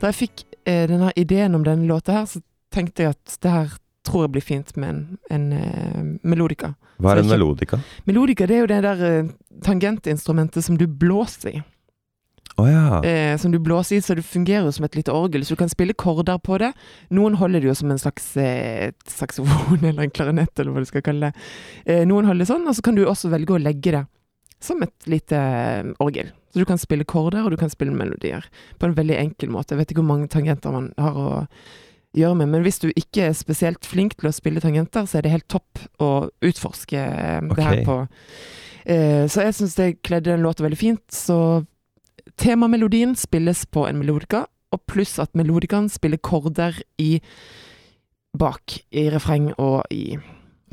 Da 0.00 0.10
jeg 0.10 0.18
fikk 0.24 0.44
eh, 0.66 0.84
denne 0.90 1.12
ideen 1.18 1.54
om 1.58 1.66
denne 1.66 1.86
låta 1.90 2.20
her, 2.20 2.26
så 2.30 2.42
tenkte 2.74 3.06
jeg 3.06 3.14
at 3.14 3.36
det 3.42 3.52
her 3.54 3.76
tror 4.06 4.24
jeg 4.24 4.34
blir 4.36 4.44
fint 4.44 4.74
med 4.76 4.88
en, 4.90 5.04
en 5.34 5.44
uh, 5.52 6.00
melodika. 6.22 6.74
Hva 7.02 7.14
er 7.14 7.22
en 7.22 7.30
melodika? 7.30 7.80
Melodika 8.08 8.48
det 8.50 8.58
er 8.58 8.64
jo 8.64 8.72
det 8.72 8.80
der 8.86 9.04
uh, 9.04 9.30
tangentinstrumentet 9.64 10.66
som 10.66 10.78
du 10.80 10.86
blåser 10.86 11.56
i. 11.56 11.62
Oh, 12.54 12.68
ja. 12.70 13.00
eh, 13.02 13.34
som 13.38 13.50
du 13.50 13.58
blåser 13.58 13.96
i, 13.96 14.02
så 14.04 14.14
det 14.14 14.22
fungerer 14.22 14.68
jo 14.68 14.72
som 14.76 14.84
et 14.86 14.94
lite 14.94 15.10
orgel, 15.10 15.42
så 15.42 15.56
du 15.56 15.58
kan 15.58 15.72
spille 15.72 15.96
korder 15.98 16.38
på 16.38 16.60
det. 16.62 16.70
Noen 17.10 17.34
holder 17.40 17.64
det 17.64 17.72
jo 17.72 17.74
som 17.74 17.90
en 17.90 17.98
slags 17.98 18.28
saksofon 19.10 19.82
eller 19.88 20.06
en 20.06 20.14
klarinett, 20.14 20.54
eller 20.54 20.70
hva 20.70 20.84
du 20.84 20.86
skal 20.86 21.02
kalle 21.02 21.32
det. 21.32 21.48
Eh, 21.82 22.04
noen 22.06 22.28
holder 22.30 22.44
det 22.44 22.50
sånn, 22.52 22.68
og 22.70 22.76
så 22.78 22.84
kan 22.86 22.94
du 22.94 23.02
også 23.08 23.32
velge 23.32 23.56
å 23.56 23.62
legge 23.62 23.96
det 23.96 24.04
som 24.62 24.82
et 24.86 25.10
lite 25.10 25.38
orgel. 25.98 26.30
Så 26.52 26.62
du 26.62 26.68
kan 26.68 26.78
spille 26.78 27.04
korder, 27.04 27.42
og 27.42 27.50
du 27.50 27.58
kan 27.58 27.72
spille 27.72 27.94
melodier 27.96 28.46
på 28.78 28.86
en 28.86 28.94
veldig 28.94 29.16
enkel 29.18 29.50
måte. 29.50 29.74
Jeg 29.74 29.82
vet 29.82 29.90
ikke 29.90 30.04
hvor 30.04 30.12
mange 30.12 30.30
tangenter 30.30 30.74
man 30.74 30.92
har 31.00 31.18
å 31.18 31.30
gjøre 32.14 32.38
med, 32.40 32.50
men 32.52 32.64
hvis 32.64 32.80
du 32.82 32.88
ikke 32.92 33.28
er 33.28 33.36
spesielt 33.36 33.86
flink 33.86 34.16
til 34.18 34.30
å 34.30 34.34
spille 34.34 34.62
tangenter, 34.62 35.06
så 35.08 35.18
er 35.18 35.26
det 35.26 35.34
helt 35.34 35.48
topp 35.50 35.82
å 36.02 36.10
utforske 36.44 37.00
okay. 37.00 37.54
det 37.54 37.66
her 37.68 37.82
på 37.86 37.98
eh, 38.86 39.24
Så 39.30 39.46
jeg 39.46 39.56
syns 39.58 39.78
det 39.80 39.88
kledde 40.06 40.32
den 40.32 40.44
låta 40.46 40.66
veldig 40.66 40.80
fint, 40.80 41.04
så 41.12 41.64
Temamelodien 42.40 43.12
spilles 43.18 43.66
på 43.70 43.84
en 43.86 44.00
melodika, 44.00 44.46
og 44.74 44.80
pluss 44.90 45.18
at 45.22 45.34
melodikaen 45.38 45.90
spiller 45.92 46.18
korder 46.18 46.80
i 46.98 47.18
bak, 48.34 48.80
i 48.90 49.06
refreng 49.12 49.52
og 49.58 49.84
i 49.94 50.16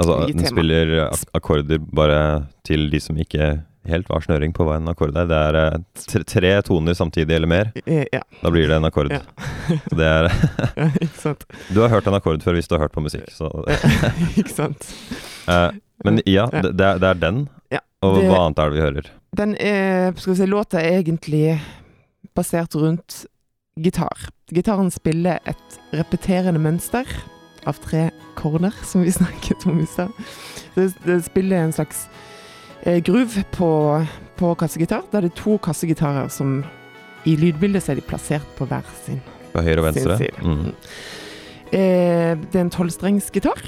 Altså, 0.01 0.15
i 0.25 0.31
den 0.31 0.39
tema. 0.41 0.55
spiller 0.55 0.91
ak 1.03 1.25
akkorder 1.37 1.81
bare 1.93 2.21
til 2.65 2.87
de 2.89 2.99
som 3.03 3.17
ikke 3.21 3.61
helt 3.89 4.07
hva 4.11 4.19
snøring 4.21 4.51
på 4.53 4.65
hva 4.67 4.75
en 4.77 4.89
akkord 4.91 5.15
er. 5.17 5.25
Det 5.29 5.37
er 5.37 5.57
eh, 5.61 5.77
tre, 6.05 6.21
tre 6.27 6.51
toner 6.67 6.93
samtidig 6.97 7.33
eller 7.35 7.49
mer. 7.49 7.71
Ja, 7.85 8.21
Da 8.43 8.51
blir 8.53 8.67
det 8.69 8.77
en 8.77 8.85
akkord. 8.85 9.09
Ja. 9.11 9.21
Så 9.89 9.97
det 9.97 10.09
er 10.09 10.29
ikke 11.05 11.21
sant. 11.23 11.45
Du 11.73 11.81
har 11.81 11.89
hørt 11.93 12.07
en 12.11 12.17
akkord 12.19 12.43
før 12.45 12.57
hvis 12.59 12.69
du 12.69 12.75
har 12.77 12.85
hørt 12.85 12.93
på 12.95 13.01
musikk, 13.05 13.29
så 13.33 13.49
ikke 14.39 14.53
sant. 14.53 14.85
eh, 15.49 15.71
Men 16.05 16.21
ja, 16.25 16.47
Ja. 16.51 16.61
det, 16.61 16.75
det, 16.77 16.85
er, 16.93 17.01
det 17.01 17.09
er 17.13 17.19
den. 17.25 17.43
Ja, 17.71 17.79
Og 18.05 18.19
det- 18.19 18.29
hva 18.29 18.45
annet 18.45 18.59
er 18.59 18.69
det 18.69 18.77
vi 18.77 18.85
hører? 18.85 19.11
Den 19.37 19.53
er, 19.63 20.11
skal 20.19 20.33
vi 20.33 20.39
si, 20.41 20.45
låta 20.51 20.81
er 20.81 20.97
egentlig 21.01 21.59
basert 22.35 22.75
rundt 22.75 23.21
gitar. 23.79 24.27
Gitaren 24.51 24.89
spiller 24.91 25.39
et 25.47 25.77
repeterende 25.95 26.59
mønster 26.59 27.07
av 27.69 27.77
tre 27.79 28.09
korder, 28.35 28.73
som 28.83 29.05
vi 29.05 29.11
snakket 29.15 29.63
om 29.69 29.79
i 29.79 29.85
stad. 29.87 30.11
Det, 30.75 30.89
det 31.05 31.21
spiller 31.29 31.63
en 31.63 31.71
slags 31.71 32.07
groove 33.05 33.43
på, 33.53 33.71
på 34.39 34.53
kassegitar. 34.57 35.03
Da 35.11 35.19
er 35.21 35.27
det 35.27 35.35
to 35.37 35.57
kassegitarer 35.61 36.29
som 36.33 36.63
i 37.29 37.35
lydbildet 37.37 37.83
så 37.85 37.93
er 37.93 37.99
de 37.99 38.05
plassert 38.07 38.47
på 38.57 38.65
hver 38.65 38.85
sin 39.05 39.19
På 39.53 39.61
høyre 39.61 39.83
og 39.83 39.93
sin 39.93 40.07
venstre? 40.07 40.17
side. 40.17 40.41
Mm. 40.41 40.73
Eh, 41.71 42.31
det 42.51 42.57
er 42.57 42.65
en 42.65 42.73
tolvstrengsgitar. 42.73 43.61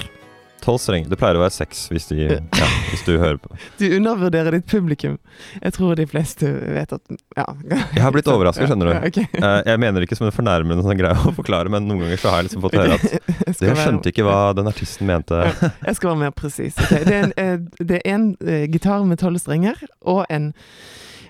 Tolv 0.64 0.78
strenger. 0.80 1.10
Det 1.12 1.18
pleier 1.20 1.36
å 1.36 1.42
være 1.42 1.52
seks 1.52 1.82
hvis, 1.92 2.06
de, 2.08 2.24
ja, 2.24 2.68
hvis 2.88 3.02
du 3.04 3.12
hører 3.20 3.36
på. 3.42 3.52
Du 3.80 3.84
undervurderer 3.98 4.56
ditt 4.56 4.66
publikum. 4.70 5.18
Jeg 5.60 5.74
tror 5.76 5.98
de 5.98 6.06
fleste 6.08 6.48
vet 6.48 6.94
at 6.96 7.16
Ja. 7.36 7.44
Jeg 7.68 8.00
har 8.00 8.14
blitt 8.14 8.30
overrasket, 8.32 8.70
skjønner 8.70 8.88
du. 8.88 8.94
Ja, 8.96 9.02
ok. 9.10 9.18
Eh, 9.36 9.58
jeg 9.68 9.82
mener 9.82 10.06
ikke 10.06 10.16
som 10.16 10.28
en 10.28 10.34
fornærmende 10.34 10.86
sånn 10.86 10.96
greie 10.96 11.18
å 11.18 11.34
forklare, 11.36 11.72
men 11.72 11.84
noen 11.88 12.06
ganger 12.06 12.22
så 12.22 12.32
har 12.32 12.40
jeg 12.40 12.48
liksom 12.48 12.64
fått 12.64 12.78
høre 12.80 12.96
at 12.96 13.04
skal 13.58 13.68
Jeg 13.68 13.80
skjønte 13.82 14.12
ikke 14.14 14.24
hva 14.26 14.38
den 14.56 14.70
artisten 14.70 15.10
mente. 15.10 15.42
Jeg 15.44 15.98
skal 15.98 16.12
være 16.14 16.22
mer 16.22 16.32
presis. 16.38 16.78
Okay. 16.80 17.04
Det 17.04 17.18
er 17.18 17.26
en, 17.26 17.36
eh, 17.44 17.84
det 17.84 18.00
er 18.00 18.08
en 18.14 18.26
eh, 18.46 18.64
gitar 18.72 19.04
med 19.08 19.20
tolv 19.20 19.42
strenger 19.42 19.84
og 20.00 20.24
en, 20.32 20.50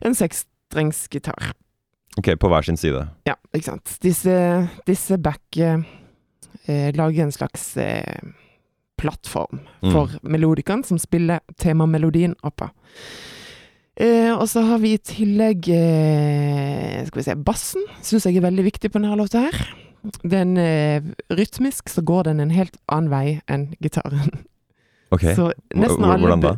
en 0.04 0.16
seksstrengsgitar. 0.20 1.50
Ok, 2.20 2.30
på 2.38 2.52
hver 2.52 2.62
sin 2.62 2.78
side. 2.78 3.02
Ja, 3.26 3.34
ikke 3.50 3.72
sant. 3.72 3.96
Disse, 4.04 4.38
disse 4.86 5.18
back 5.18 5.58
eh, 5.58 5.82
lager 6.94 7.26
en 7.26 7.34
slags 7.34 7.72
eh, 7.82 8.22
plattform 9.04 9.60
Mm. 9.84 9.92
for 9.92 10.16
melodikeren 10.24 10.82
som 10.88 10.98
spiller 10.98 11.40
temamelodien 11.60 12.34
oppå. 12.42 12.70
Eh, 14.00 14.32
og 14.34 14.48
så 14.50 14.64
har 14.66 14.80
vi 14.82 14.94
i 14.96 14.98
tillegg 14.98 15.68
eh, 15.70 17.04
Skal 17.06 17.20
vi 17.20 17.26
se 17.28 17.36
Bassen 17.46 17.84
syns 18.02 18.24
jeg 18.26 18.40
er 18.40 18.48
veldig 18.48 18.64
viktig 18.66 18.90
på 18.90 18.98
denne 18.98 19.14
låta 19.20 19.44
her. 19.44 19.60
Den 20.26 20.56
eh, 20.58 20.98
Rytmisk 21.30 21.88
så 21.92 22.02
går 22.02 22.26
den 22.32 22.42
en 22.42 22.50
helt 22.50 22.74
annen 22.90 23.12
vei 23.12 23.26
enn 23.46 23.68
gitaren. 23.84 24.32
Ok, 25.14 25.22
hvordan 25.36 26.42
da? 26.42 26.56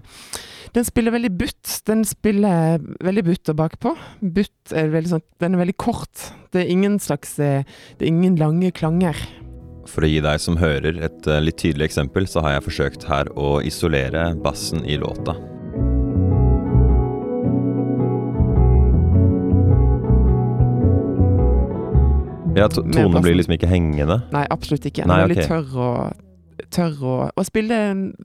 Den 0.72 0.84
spiller 0.88 1.12
veldig 1.12 1.30
butt. 1.38 1.74
Den 1.88 2.04
spiller 2.08 2.80
veldig 3.04 3.24
butt 3.26 3.50
og 3.52 3.56
bakpå. 3.60 3.92
Butt 4.22 4.72
er 4.76 4.88
veldig 4.92 5.12
sånn 5.12 5.24
Den 5.40 5.54
er 5.56 5.62
veldig 5.62 5.76
kort. 5.80 6.30
Det 6.52 6.62
er 6.64 6.72
ingen 6.72 6.96
slags 7.02 7.36
eh, 7.38 7.64
Det 7.98 8.06
er 8.06 8.12
ingen 8.14 8.38
lange 8.40 8.72
klanger. 8.72 9.16
For 9.90 10.06
å 10.06 10.10
gi 10.10 10.22
deg 10.24 10.40
som 10.42 10.58
hører 10.60 10.98
et 11.06 11.28
eh, 11.30 11.42
litt 11.42 11.58
tydelig 11.62 11.90
eksempel, 11.90 12.26
så 12.28 12.42
har 12.44 12.56
jeg 12.56 12.66
forsøkt 12.66 13.06
her 13.08 13.30
å 13.38 13.58
isolere 13.64 14.32
bassen 14.42 14.84
i 14.84 14.98
låta. 15.00 15.36
Ja, 22.56 22.70
to 22.72 22.80
tonen 22.88 23.20
blir 23.20 23.36
liksom 23.36 23.56
ikke 23.56 23.68
hengende. 23.68 24.22
Nei, 24.32 24.46
absolutt 24.50 24.86
ikke. 24.88 25.04
Den 25.04 25.12
er 25.12 25.26
veldig 25.26 25.42
ok. 25.42 25.50
tørr 25.50 25.82
og 25.86 26.22
Tørr 26.72 27.02
og 27.04 27.36
Å 27.36 27.42
spille 27.44 27.76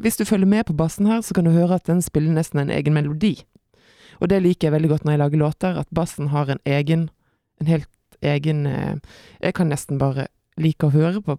Hvis 0.02 0.16
du 0.18 0.24
følger 0.24 0.48
med 0.48 0.64
på 0.70 0.76
bassen 0.80 1.10
her, 1.10 1.20
så 1.20 1.36
kan 1.36 1.46
du 1.46 1.52
høre 1.52 1.76
at 1.78 1.90
den 1.90 2.00
spiller 2.02 2.32
nesten 2.32 2.62
en 2.64 2.72
egen 2.72 2.96
melodi. 2.96 3.36
Og 4.24 4.32
det 4.32 4.40
liker 4.44 4.70
jeg 4.70 4.76
veldig 4.78 4.92
godt 4.94 5.06
når 5.06 5.18
jeg 5.18 5.22
lager 5.24 5.42
låter, 5.42 5.80
at 5.82 5.90
bassen 5.92 6.32
har 6.32 6.50
en 6.50 6.62
egen 6.66 7.10
En 7.60 7.68
helt 7.68 7.90
egen 8.22 8.66
eh, 8.66 8.96
Jeg 9.44 9.58
kan 9.60 9.70
nesten 9.70 10.00
bare 10.00 10.30
like 10.58 10.88
å 10.88 10.94
høre 10.94 11.22
på 11.26 11.38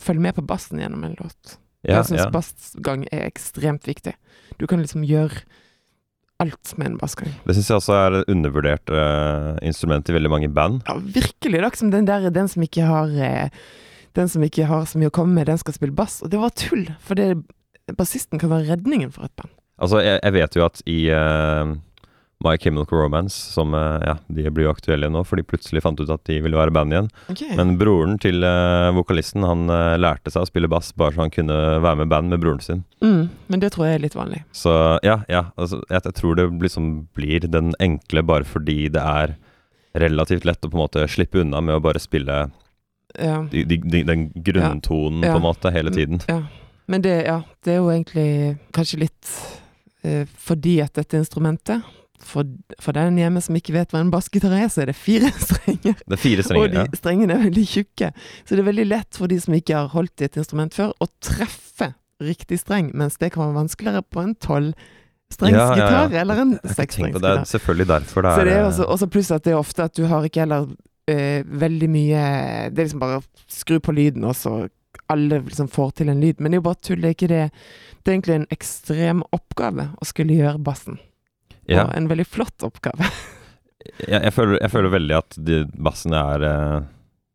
Følge 0.00 0.24
med 0.24 0.36
på 0.36 0.44
bassen 0.46 0.80
gjennom 0.82 1.04
en 1.06 1.16
låt. 1.18 1.58
Ja, 1.84 1.98
jeg 1.98 2.10
syns 2.10 2.24
ja. 2.24 2.30
bassgang 2.32 3.04
er 3.12 3.26
ekstremt 3.28 3.86
viktig. 3.86 4.14
Du 4.58 4.66
kan 4.70 4.80
liksom 4.80 5.04
gjøre 5.06 5.44
alt 6.42 6.72
med 6.80 6.92
en 6.92 6.98
bassgang. 6.98 7.32
Det 7.44 7.56
syns 7.56 7.70
jeg 7.70 7.80
også 7.80 7.96
er 7.98 8.18
et 8.18 8.30
undervurdert 8.32 8.90
uh, 8.90 9.54
instrument 9.62 10.08
i 10.08 10.16
veldig 10.16 10.32
mange 10.32 10.50
band. 10.52 10.80
Ja, 10.88 10.96
virkelig. 10.98 11.60
Det 11.60 11.66
er 11.68 11.76
som 11.78 11.92
den 11.92 12.08
der 12.08 12.30
Den 12.34 12.48
som 12.50 12.64
ikke 12.64 12.88
har 12.88 13.12
uh, 13.12 13.66
Den 14.16 14.30
som 14.30 14.42
ikke 14.46 14.66
har 14.70 14.88
så 14.88 14.98
mye 14.98 15.12
å 15.12 15.14
komme 15.14 15.36
med, 15.36 15.46
den 15.50 15.60
skal 15.60 15.76
spille 15.76 15.94
bass. 15.94 16.20
Og 16.22 16.32
det 16.32 16.40
var 16.40 16.54
tull, 16.58 16.88
for 17.02 17.18
det 17.18 17.34
bassisten 17.98 18.40
kan 18.40 18.52
være 18.52 18.70
redningen 18.72 19.12
for 19.12 19.26
et 19.26 19.34
band. 19.36 19.50
Altså, 19.82 20.00
jeg, 20.00 20.20
jeg 20.22 20.34
vet 20.36 20.56
jo 20.56 20.64
at 20.64 20.82
i 20.86 20.98
eh, 21.10 21.72
My 22.44 22.58
Chemical 22.58 22.98
Romance, 22.98 23.52
som 23.52 23.74
eh, 23.74 24.00
ja, 24.04 24.16
de 24.26 24.50
blir 24.50 24.66
jo 24.66 24.72
aktuelle 24.74 25.08
nå, 25.08 25.22
for 25.24 25.40
de 25.40 25.46
plutselig 25.46 25.82
fant 25.84 26.00
ut 26.00 26.10
at 26.12 26.24
de 26.28 26.40
ville 26.44 26.58
være 26.58 26.74
band 26.74 26.92
igjen. 26.92 27.08
Men 27.56 27.76
broren 27.80 28.18
til 28.20 28.44
uh, 28.44 28.90
vokalisten, 28.96 29.46
han 29.46 29.68
uh, 29.70 29.94
lærte 30.00 30.32
seg 30.32 30.44
å 30.44 30.50
spille 30.50 30.68
bass 30.70 30.92
bare 30.98 31.14
så 31.14 31.24
han 31.24 31.32
kunne 31.34 31.56
være 31.84 32.02
med 32.02 32.10
band 32.12 32.34
med 32.34 32.42
broren 32.42 32.60
sin. 32.64 32.82
mm, 33.04 33.22
men 33.48 33.62
det 33.62 33.72
tror 33.74 33.88
jeg 33.88 34.00
er 34.00 34.04
litt 34.04 34.18
vanlig. 34.18 34.42
Så 34.52 34.74
ja, 35.06 35.20
ja 35.30 35.46
altså, 35.54 35.80
jeg, 35.88 36.02
jeg 36.10 36.18
tror 36.20 36.36
det 36.40 36.48
liksom 36.66 36.90
blir 37.16 37.48
den 37.48 37.72
enkle 37.82 38.26
bare 38.26 38.48
fordi 38.48 38.90
det 38.92 39.04
er 39.04 39.36
relativt 39.94 40.44
lett 40.44 40.64
å 40.66 40.70
på 40.72 40.76
en 40.76 40.84
måte 40.84 41.06
slippe 41.08 41.40
unna 41.40 41.62
med 41.62 41.78
å 41.78 41.82
bare 41.84 42.02
spille 42.02 42.48
Ja. 43.14 43.44
de, 43.50 43.62
de, 43.62 43.76
de, 43.78 44.02
den 44.02 44.30
grunntonen 44.34 45.22
på 45.22 45.36
en 45.38 45.44
måte 45.44 45.70
hele 45.70 45.94
tiden. 45.94 46.20
ja. 46.28 46.42
Men 46.86 47.00
det, 47.00 47.22
ja, 47.24 47.38
det 47.64 47.72
er 47.72 47.78
jo 47.80 47.86
egentlig 47.88 48.56
kanskje 48.76 48.98
litt 49.06 49.28
uh, 50.04 50.26
fordi 50.36 50.82
at 50.84 50.92
dette 50.98 51.16
instrumentet 51.16 51.80
for, 52.24 52.48
for 52.82 52.96
den 52.96 53.18
hjemme 53.20 53.40
som 53.44 53.56
ikke 53.58 53.74
vet 53.76 53.92
hva 53.94 54.00
en 54.02 54.10
bassgitar 54.12 54.52
er, 54.56 54.66
så 54.72 54.82
er 54.84 54.90
det 54.92 54.96
fire 54.98 55.30
strenger. 55.46 55.94
Det 56.02 56.16
er 56.16 56.22
fire 56.22 56.46
Og 56.56 56.70
de 56.72 56.80
Ja. 56.82 56.86
strengene 56.98 57.36
er 57.36 57.44
veldig 57.46 57.64
tjukke. 57.70 58.10
Så 58.44 58.54
det 58.56 58.64
er 58.64 58.68
veldig 58.72 58.86
lett 58.88 59.18
for 59.20 59.30
de 59.30 59.38
som 59.40 59.54
ikke 59.54 59.76
har 59.76 59.88
holdt 59.94 60.20
i 60.24 60.28
et 60.28 60.36
instrument 60.40 60.74
før, 60.74 60.92
å 61.00 61.08
treffe 61.22 61.92
riktig 62.24 62.58
streng, 62.62 62.90
mens 62.94 63.16
det 63.20 63.32
kan 63.34 63.42
være 63.48 63.56
vanskeligere 63.58 64.02
på 64.08 64.22
en 64.22 64.34
tolvstrengs 64.38 65.56
Ja, 65.58 65.66
ja, 65.76 65.88
ja. 66.08 66.20
eller 66.22 66.40
en 66.44 66.52
seksstrengsgitar. 66.62 67.20
det. 67.20 67.40
Er 67.42 67.50
selvfølgelig 67.50 67.86
derfor 67.90 68.22
det 68.22 68.34
Så 68.34 68.40
er 68.40 68.44
det 68.50 68.54
er 68.56 68.64
også, 68.68 68.86
også 68.94 69.08
pluss 69.10 69.30
at 69.34 69.44
det 69.44 69.52
er 69.52 69.58
ofte 69.60 69.82
at 69.84 69.94
du 69.98 70.04
har 70.06 70.24
ikke 70.24 70.44
heller 70.44 70.68
eh, 71.10 71.42
veldig 71.44 71.88
mye 71.90 72.22
Det 72.70 72.78
er 72.78 72.86
liksom 72.86 73.02
bare 73.02 73.18
å 73.20 73.24
skru 73.50 73.78
på 73.82 73.92
lyden, 73.92 74.24
og 74.24 74.36
så 74.38 74.68
alle 75.10 75.40
liksom 75.42 75.68
får 75.68 75.90
til 75.98 76.08
en 76.08 76.20
lyd. 76.22 76.38
Men 76.40 76.52
det 76.52 76.56
er 76.56 76.60
jo 76.62 76.68
bare 76.70 76.80
tull. 76.80 77.00
Det 77.02 77.08
er 77.10 77.16
ikke 77.18 77.28
det 77.28 77.42
Det 78.04 78.08
er 78.12 78.14
egentlig 78.14 78.34
en 78.38 78.46
ekstrem 78.54 79.22
oppgave 79.34 79.88
å 80.00 80.06
skulle 80.06 80.36
gjøre 80.38 80.62
bassen. 80.64 80.98
Ja. 81.68 81.84
Og 81.86 81.94
en 81.96 82.08
veldig 82.10 82.26
flott 82.26 82.62
oppgave. 82.66 83.06
jeg, 84.08 84.20
jeg, 84.22 84.32
føler, 84.32 84.58
jeg 84.60 84.70
føler 84.74 84.90
veldig 84.94 85.16
at 85.18 85.38
de, 85.46 85.62
bassen 85.76 86.12
er 86.16 86.44
eh, 86.48 86.80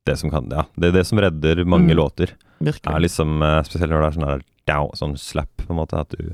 det 0.10 0.18
som 0.20 0.32
kan 0.34 0.48
Ja, 0.52 0.64
det 0.80 0.90
er 0.92 0.98
det 1.00 1.06
som 1.08 1.20
redder 1.22 1.64
mange 1.66 1.92
Mm. 1.94 1.98
låter. 1.98 2.36
Virkelig. 2.60 2.92
Er 2.94 3.00
liksom, 3.00 3.42
eh, 3.44 3.62
spesielt 3.64 3.92
når 3.94 4.02
det 4.02 4.08
er 4.10 4.18
sånn 4.20 4.28
der 4.30 4.46
down, 4.68 4.90
sånn 5.00 5.18
slap, 5.18 5.52
på 5.64 5.70
en 5.74 5.80
måte. 5.82 6.00
At 6.00 6.10
du 6.18 6.34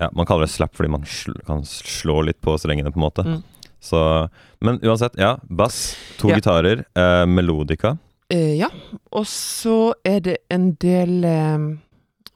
Ja, 0.00 0.08
man 0.16 0.26
kaller 0.26 0.46
det 0.46 0.50
slap 0.54 0.72
fordi 0.74 0.88
man 0.90 1.04
sl 1.06 1.32
kan 1.46 1.60
slå 1.68 2.22
litt 2.24 2.40
på 2.40 2.56
strengene, 2.58 2.90
på 2.90 2.98
en 2.98 3.04
måte. 3.06 3.22
Mm. 3.24 3.42
Så 3.82 4.28
Men 4.60 4.78
uansett, 4.80 5.14
ja. 5.18 5.36
Bass, 5.50 5.96
to 6.18 6.28
Ja. 6.28 6.36
gitarer, 6.40 6.84
eh, 6.96 7.24
melodika. 7.26 7.98
Eh, 8.30 8.56
ja. 8.58 8.68
Og 9.12 9.24
så 9.26 9.92
er 10.04 10.20
det 10.20 10.38
en 10.50 10.72
del 10.80 11.24
eh, 11.24 11.58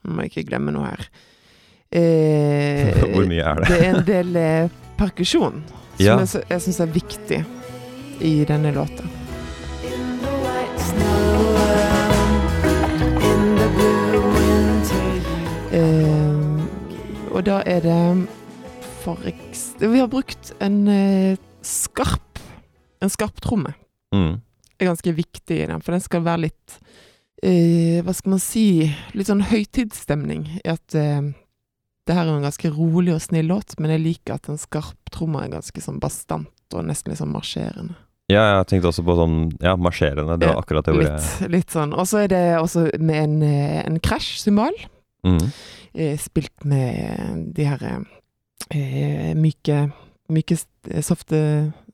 må 0.07 0.21
jeg 0.23 0.31
ikke 0.31 0.49
glemme 0.51 0.71
noe 0.71 0.85
her. 0.91 1.07
Eh, 1.91 2.93
Hvor 3.13 3.25
mye 3.27 3.43
er 3.43 3.55
det? 3.61 3.67
Det 3.71 3.79
er 3.81 3.95
en 3.95 4.05
del 4.07 4.35
eh, 4.35 4.69
perkusjon 4.97 5.63
som 5.67 6.05
Ja. 6.05 6.17
jeg, 6.19 6.43
jeg 6.49 6.61
syns 6.61 6.79
er 6.83 6.91
viktig 6.93 7.39
i 8.21 8.33
denne 8.49 8.71
låta. 8.75 9.05
Eh, 15.71 17.33
og 17.35 17.43
da 17.45 17.59
er 17.67 17.83
det 17.83 17.99
for. 19.03 19.19
Vi 19.79 19.99
har 19.99 20.09
brukt 20.11 20.53
en 20.63 20.87
eh, 20.87 21.37
skarp 21.65 22.23
En 23.01 23.09
skarp 23.13 23.37
tromme. 23.43 23.73
Mm. 24.15 24.39
er 24.79 24.85
ganske 24.87 25.11
viktig 25.13 25.57
i 25.61 25.65
den, 25.67 25.81
for 25.83 25.91
den 25.91 26.01
skal 26.01 26.23
være 26.23 26.45
litt 26.47 26.77
eh, 27.43 27.99
Hva 28.05 28.13
skal 28.15 28.31
man 28.31 28.39
si 28.41 28.63
Litt 29.13 29.27
sånn 29.27 29.43
høytidsstemning 29.49 30.45
i 30.63 30.69
at 30.71 30.95
eh, 30.97 31.27
det 32.07 32.15
her 32.15 32.25
er 32.25 32.31
jo 32.31 32.39
en 32.39 32.47
ganske 32.47 32.71
rolig 32.73 33.13
og 33.15 33.23
snill 33.23 33.49
låt, 33.51 33.75
men 33.81 33.91
jeg 33.93 34.03
liker 34.03 34.37
at 34.37 34.49
en 34.51 34.59
skarp 34.61 35.11
trommer 35.13 35.45
er 35.45 35.55
ganske 35.57 35.83
sånn 35.83 36.01
bastant 36.03 36.75
og 36.75 36.85
nesten 36.87 37.11
litt 37.11 37.21
sånn 37.21 37.33
marsjerende. 37.33 37.97
Ja, 38.27 38.41
jeg 38.57 38.67
tenkte 38.67 38.89
også 38.91 39.05
på 39.07 39.15
sånn 39.15 39.35
Ja, 39.63 39.77
marsjerende. 39.79 40.35
Det 40.39 40.49
var 40.49 40.59
akkurat 40.59 40.87
det 40.87 40.95
ordet. 40.97 41.11
Litt, 41.15 41.51
litt 41.53 41.71
sånn. 41.71 41.93
Og 41.95 42.09
så 42.09 42.25
er 42.25 42.31
det 42.33 42.43
også 42.59 42.89
med 42.99 43.21
en, 43.21 43.35
eh, 43.47 43.79
en 43.85 43.99
krasj-symbol. 44.03 44.75
Mm. 45.27 45.45
eh, 45.95 46.17
Spilt 46.19 46.65
med 46.67 47.53
de 47.55 47.67
her 47.67 47.85
eh, 47.87 49.31
myke, 49.35 49.85
myke 50.27 50.59
softe, 51.03 51.39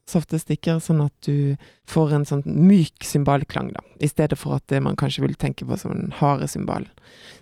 softe 0.09 0.39
stikker, 0.41 0.81
sånn 0.83 1.01
at 1.05 1.13
du 1.25 1.55
får 1.87 2.13
en 2.17 2.25
sånn 2.27 2.43
myk 2.45 3.05
symbalklang, 3.07 3.71
da. 3.73 3.83
I 4.03 4.09
stedet 4.11 4.37
for 4.37 4.57
at 4.57 4.65
det 4.67 4.81
man 4.83 4.97
kanskje 4.99 5.23
vil 5.23 5.35
tenke 5.39 5.65
på 5.65 5.77
som 5.79 5.93
den 5.95 6.11
harde 6.19 6.47
symbol. 6.51 6.85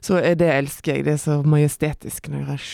Så 0.01 0.19
det 0.37 0.47
elsker 0.53 0.95
jeg. 0.99 1.05
Det 1.05 1.15
er 1.17 1.23
så 1.23 1.39
majestetisk 1.43 2.29
når 2.29 2.37
jeg 2.43 2.47
gjør 2.47 2.69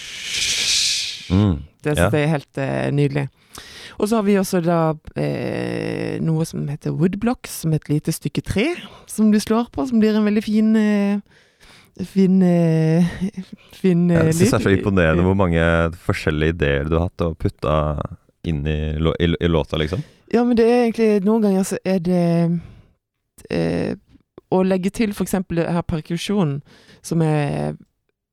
Mm. 1.27 1.57
Det 1.83 1.91
Ja. 1.91 1.95
synes 2.09 2.13
jeg 2.13 2.23
er 2.23 2.27
helt 2.27 2.57
eh, 2.57 2.91
nydelig. 2.91 3.29
Og 3.99 4.07
så 4.07 4.15
har 4.15 4.23
vi 4.23 4.35
også 4.39 4.61
da 4.63 4.93
eh, 5.19 6.19
noe 6.23 6.45
som 6.45 6.67
heter 6.69 6.91
woodblocks, 6.95 7.49
som 7.63 7.73
et 7.73 7.89
lite 7.89 8.13
stykke 8.13 8.43
tre 8.45 8.75
som 9.07 9.31
du 9.31 9.37
slår 9.39 9.67
på, 9.73 9.87
som 9.89 9.99
blir 9.99 10.15
en 10.15 10.23
veldig 10.27 10.43
fin 10.43 10.75
eh, 10.75 11.19
Fin 12.05 12.41
eh, 12.45 13.03
Fin 13.81 14.09
eh, 14.11 14.27
Jeg 14.29 14.35
synes 14.35 14.51
det 14.51 14.59
er 14.59 14.65
så 14.69 14.73
imponerende 14.77 15.23
hvor 15.25 15.35
mange 15.35 15.59
forskjellige 16.05 16.53
ideer 16.55 16.87
du 16.87 16.95
har 16.99 17.09
hatt 17.09 17.25
og 17.25 17.37
putta 17.41 17.73
inn 18.49 18.63
i, 18.67 18.77
i, 18.97 19.29
i 19.39 19.49
låta, 19.51 19.77
liksom. 19.77 20.03
Ja, 20.31 20.43
men 20.43 20.57
det 20.59 20.65
er 20.67 20.81
egentlig 20.85 21.23
Noen 21.23 21.45
ganger 21.45 21.67
så 21.67 21.77
er 21.87 22.01
det 22.03 22.23
eh, 23.49 23.93
Å 24.51 24.63
legge 24.63 24.91
til 24.91 25.13
det 25.15 25.67
her 25.71 25.85
perkusjonen, 25.87 26.61
som 27.01 27.21
er 27.23 27.77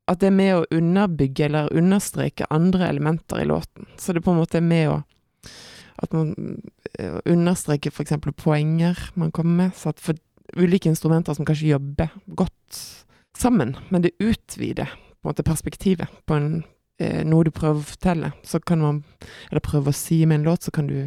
At 0.07 0.19
det 0.19 0.29
er 0.29 0.35
med 0.35 0.55
å 0.55 0.65
underbygge 0.71 1.45
eller 1.47 1.73
understreke 1.73 2.49
andre 2.49 2.89
elementer 2.89 3.41
i 3.41 3.47
låten. 3.47 3.87
Så 3.97 4.13
det 4.13 4.21
på 4.21 4.31
en 4.31 4.41
måte 4.43 4.59
er 4.59 4.67
med 4.67 4.89
å 4.91 4.99
At 6.03 6.13
man 6.13 6.35
eh, 6.99 7.19
understreker 7.25 7.91
eksempel 8.03 8.33
poenger 8.33 8.99
man 9.15 9.31
kommer 9.31 9.65
med. 9.65 9.75
Så 9.75 9.89
at 9.89 9.99
for 9.99 10.19
ulike 10.55 10.89
instrumenter 10.89 11.33
som 11.33 11.45
kanskje 11.45 11.71
jobber 11.71 12.11
godt 12.27 12.79
sammen, 13.37 13.75
men 13.89 14.03
det 14.03 14.15
utvider 14.19 14.91
på 14.91 15.29
en 15.29 15.31
måte 15.31 15.43
perspektivet 15.43 16.11
på 16.25 16.35
en, 16.37 16.63
eh, 17.01 17.21
noe 17.27 17.45
du 17.47 17.51
prøver 17.53 17.81
å 17.81 17.89
fortelle. 17.91 18.31
Så 18.47 18.61
kan 18.63 18.81
man, 18.83 19.03
eller 19.51 19.63
prøver 19.63 19.91
å 19.91 19.97
si 19.97 20.21
med 20.25 20.41
en 20.41 20.49
låt, 20.49 20.65
så 20.65 20.73
kan 20.75 20.87
du 20.89 20.97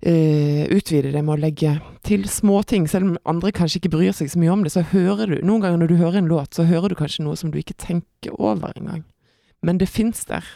eh, 0.00 0.64
utvide 0.70 1.12
det 1.12 1.22
med 1.24 1.34
å 1.36 1.40
legge 1.42 1.74
til 2.06 2.26
småting. 2.30 2.88
Selv 2.90 3.10
om 3.10 3.18
andre 3.28 3.52
kanskje 3.54 3.82
ikke 3.82 3.94
bryr 3.96 4.16
seg 4.16 4.30
så 4.32 4.40
mye 4.40 4.54
om 4.54 4.64
det, 4.66 4.74
så 4.74 4.86
hører 4.92 5.34
du 5.34 5.38
Noen 5.42 5.64
ganger 5.64 5.82
når 5.82 5.92
du 5.92 5.98
hører 6.00 6.22
en 6.22 6.30
låt, 6.30 6.54
så 6.54 6.66
hører 6.68 6.92
du 6.92 6.98
kanskje 6.98 7.26
noe 7.26 7.38
som 7.38 7.52
du 7.52 7.60
ikke 7.60 7.78
tenker 7.78 8.34
over 8.38 8.74
engang. 8.78 9.04
Men 9.64 9.80
det 9.80 9.90
fins 9.90 10.22
der, 10.28 10.46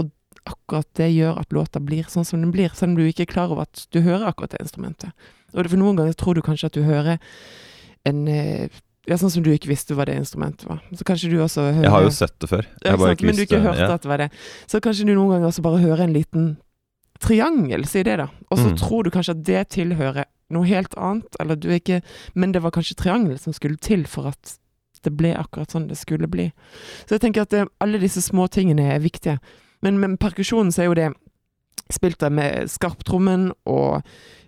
og 0.00 0.10
akkurat 0.48 0.88
det 0.98 1.12
gjør 1.12 1.38
at 1.42 1.54
låta 1.54 1.82
blir 1.82 2.08
sånn 2.10 2.26
som 2.26 2.42
den 2.42 2.54
blir, 2.54 2.74
selv 2.74 2.94
om 2.94 2.98
du 2.98 3.06
ikke 3.06 3.28
er 3.28 3.34
klar 3.34 3.54
over 3.54 3.68
at 3.68 3.86
du 3.94 4.00
hører 4.02 4.30
akkurat 4.32 4.56
det 4.56 4.64
instrumentet. 4.64 5.14
Og 5.54 5.70
for 5.70 5.80
noen 5.80 5.96
ganger 5.96 6.16
tror 6.18 6.36
du 6.36 6.44
kanskje 6.44 6.68
at 6.68 6.76
du 6.76 6.82
hører 6.84 7.22
en 8.08 8.26
eh, 8.28 8.68
Ja, 9.08 9.16
sånn 9.16 9.30
som 9.32 9.42
du 9.42 9.48
ikke 9.54 9.70
visste 9.70 9.94
hva 9.96 10.04
det 10.04 10.14
instrumentet 10.20 10.66
var. 10.68 10.82
Så 10.92 11.04
kanskje 11.08 11.30
du 11.32 11.38
også 11.40 11.62
hører 11.72 11.82
Jeg 11.86 11.90
har 11.94 12.02
jo 12.04 12.10
sett 12.12 12.34
det 12.44 12.48
før. 12.50 12.66
ja, 12.84 12.96
sant? 12.96 13.22
Men 13.24 13.36
du 13.38 13.42
ikke 13.46 13.60
hørte 13.64 13.80
ja. 13.86 13.94
at 13.94 14.02
det 14.04 14.10
var 14.10 14.18
det. 14.20 14.30
Så 14.68 14.80
kanskje 14.84 15.06
du 15.08 15.14
noen 15.16 15.30
ganger 15.32 15.48
også 15.48 15.62
bare 15.64 15.80
hører 15.80 16.04
en 16.04 16.12
liten 16.12 16.48
triangel, 17.24 17.86
si 17.88 18.02
det, 18.06 18.16
da. 18.20 18.28
Og 18.50 18.58
så 18.58 18.68
Mm. 18.70 18.76
tror 18.78 19.04
du 19.04 19.10
kanskje 19.10 19.30
at 19.34 19.42
det 19.44 19.68
tilhører 19.70 20.24
noe 20.50 20.64
helt 20.66 20.94
annet, 20.96 21.36
eller 21.40 21.56
du 21.56 21.68
er 21.70 21.80
ikke 21.80 22.02
Men 22.34 22.52
det 22.52 22.62
var 22.62 22.70
kanskje 22.70 22.96
triangel 22.96 23.38
som 23.38 23.52
skulle 23.52 23.76
til 23.80 24.04
for 24.06 24.28
at 24.28 24.58
det 25.04 25.16
ble 25.16 25.34
akkurat 25.34 25.70
sånn 25.70 25.88
det 25.88 25.96
skulle 25.96 26.26
bli. 26.28 26.52
Så 27.06 27.16
jeg 27.16 27.20
tenker 27.20 27.42
at 27.42 27.50
det, 27.50 27.68
alle 27.80 27.98
disse 27.98 28.20
små 28.20 28.48
tingene 28.50 28.94
er 28.94 28.98
viktige. 29.00 29.38
Men 29.82 29.98
med 30.00 30.18
perkusjonen 30.18 30.72
så 30.72 30.82
er 30.82 30.84
jo 30.86 30.94
det 30.94 31.12
spilt 31.90 32.20
med 32.30 32.68
skarptrommen, 32.68 33.52
og 33.66 34.02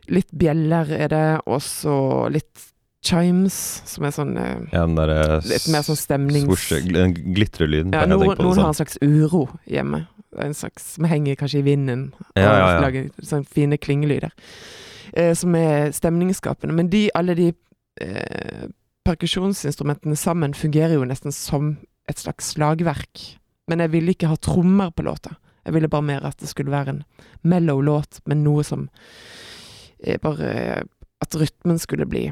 litt 0.08 0.30
bjeller 0.36 0.90
er 0.90 1.08
det, 1.08 1.40
og 1.46 1.60
så 1.62 2.30
litt 2.30 2.69
chimes, 3.06 3.56
som 3.88 4.04
er 4.04 4.12
sånn 4.14 4.34
eh, 4.36 4.66
Ja, 4.74 4.84
der, 4.84 5.12
Litt 5.48 5.68
mer 5.72 5.84
sånn 5.86 5.98
stemnings... 5.98 6.46
Svosje, 6.46 6.80
glitrelyden. 6.84 7.94
Ja, 7.96 8.04
noen, 8.08 8.34
noen 8.36 8.60
har 8.60 8.72
en 8.72 8.76
slags 8.76 8.98
uro 9.00 9.46
hjemme. 9.70 10.04
En 10.38 10.54
slags, 10.54 10.94
Som 10.94 11.08
henger 11.10 11.38
kanskje 11.40 11.62
i 11.62 11.66
vinden. 11.66 12.10
Ja, 12.36 12.44
ja, 12.44 12.58
ja. 12.58 12.76
Lager 12.84 13.08
sånne 13.24 13.48
fine 13.50 13.80
klingelyder. 13.80 14.34
Eh, 15.12 15.32
som 15.34 15.56
er 15.58 15.90
stemningsskapende. 15.96 16.76
Men 16.76 16.90
de, 16.92 17.08
alle 17.16 17.34
de 17.38 17.48
eh, 18.04 18.68
perkusjonsinstrumentene 19.08 20.18
sammen 20.18 20.54
fungerer 20.54 20.98
jo 20.98 21.08
nesten 21.08 21.34
som 21.34 21.74
et 22.10 22.20
slags 22.20 22.52
slagverk. 22.54 23.24
Men 23.70 23.82
jeg 23.84 23.94
ville 23.94 24.14
ikke 24.14 24.30
ha 24.30 24.38
trommer 24.38 24.92
på 24.94 25.06
låta. 25.06 25.34
Jeg 25.64 25.76
ville 25.76 25.90
bare 25.92 26.06
mer 26.06 26.24
at 26.28 26.38
det 26.40 26.48
skulle 26.50 26.72
være 26.72 26.94
en 26.94 27.02
mellow 27.46 27.82
låt, 27.84 28.22
men 28.28 28.44
noe 28.44 28.64
som 28.64 28.88
eh, 30.00 30.16
Bare 30.22 30.84
At 31.20 31.36
rytmen 31.36 31.78
skulle 31.78 32.06
bli 32.08 32.30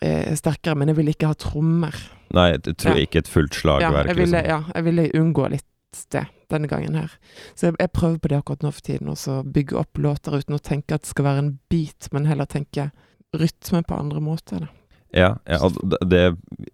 eh, 0.00 0.34
sterkere. 0.38 0.76
Men 0.78 0.92
jeg 0.92 1.00
ville 1.00 1.14
ikke 1.14 1.32
ha 1.32 1.38
trommer. 1.38 1.96
Nei, 2.36 2.50
jeg 2.56 2.76
tror 2.76 2.96
Ja. 2.96 3.04
ikke 3.06 3.22
et 3.24 3.28
fullt 3.28 3.56
slagverk. 3.56 4.06
Ja, 4.06 4.12
jeg 4.12 4.16
ville, 4.16 4.42
liksom. 4.42 4.50
ja, 4.50 4.72
jeg 4.74 4.84
ville 4.84 5.10
unngå 5.14 5.50
litt 5.50 5.64
det 6.12 6.26
denne 6.52 6.68
gangen 6.68 6.94
her. 6.94 7.12
Så 7.54 7.68
jeg, 7.68 7.76
jeg 7.80 7.92
prøver 7.96 8.18
på 8.18 8.28
det 8.28 8.38
akkurat 8.38 8.62
nå 8.62 8.72
for 8.72 8.84
tiden, 8.84 9.08
også 9.12 9.42
bygge 9.44 9.78
opp 9.80 10.00
låter 10.00 10.36
uten 10.36 10.56
å 10.56 10.62
tenke 10.62 10.94
at 10.96 11.04
det 11.04 11.12
skal 11.12 11.24
være 11.24 11.44
en 11.44 11.54
beat, 11.72 12.10
men 12.12 12.28
heller 12.28 12.48
tenke 12.48 12.90
rytme 13.36 13.82
på 13.84 13.96
andre 13.96 14.20
måter. 14.24 14.64
Da. 14.64 14.68
Ja, 15.16 15.30
ja 15.48 15.58
og 15.64 15.76
det, 15.88 15.98
det 16.08 16.22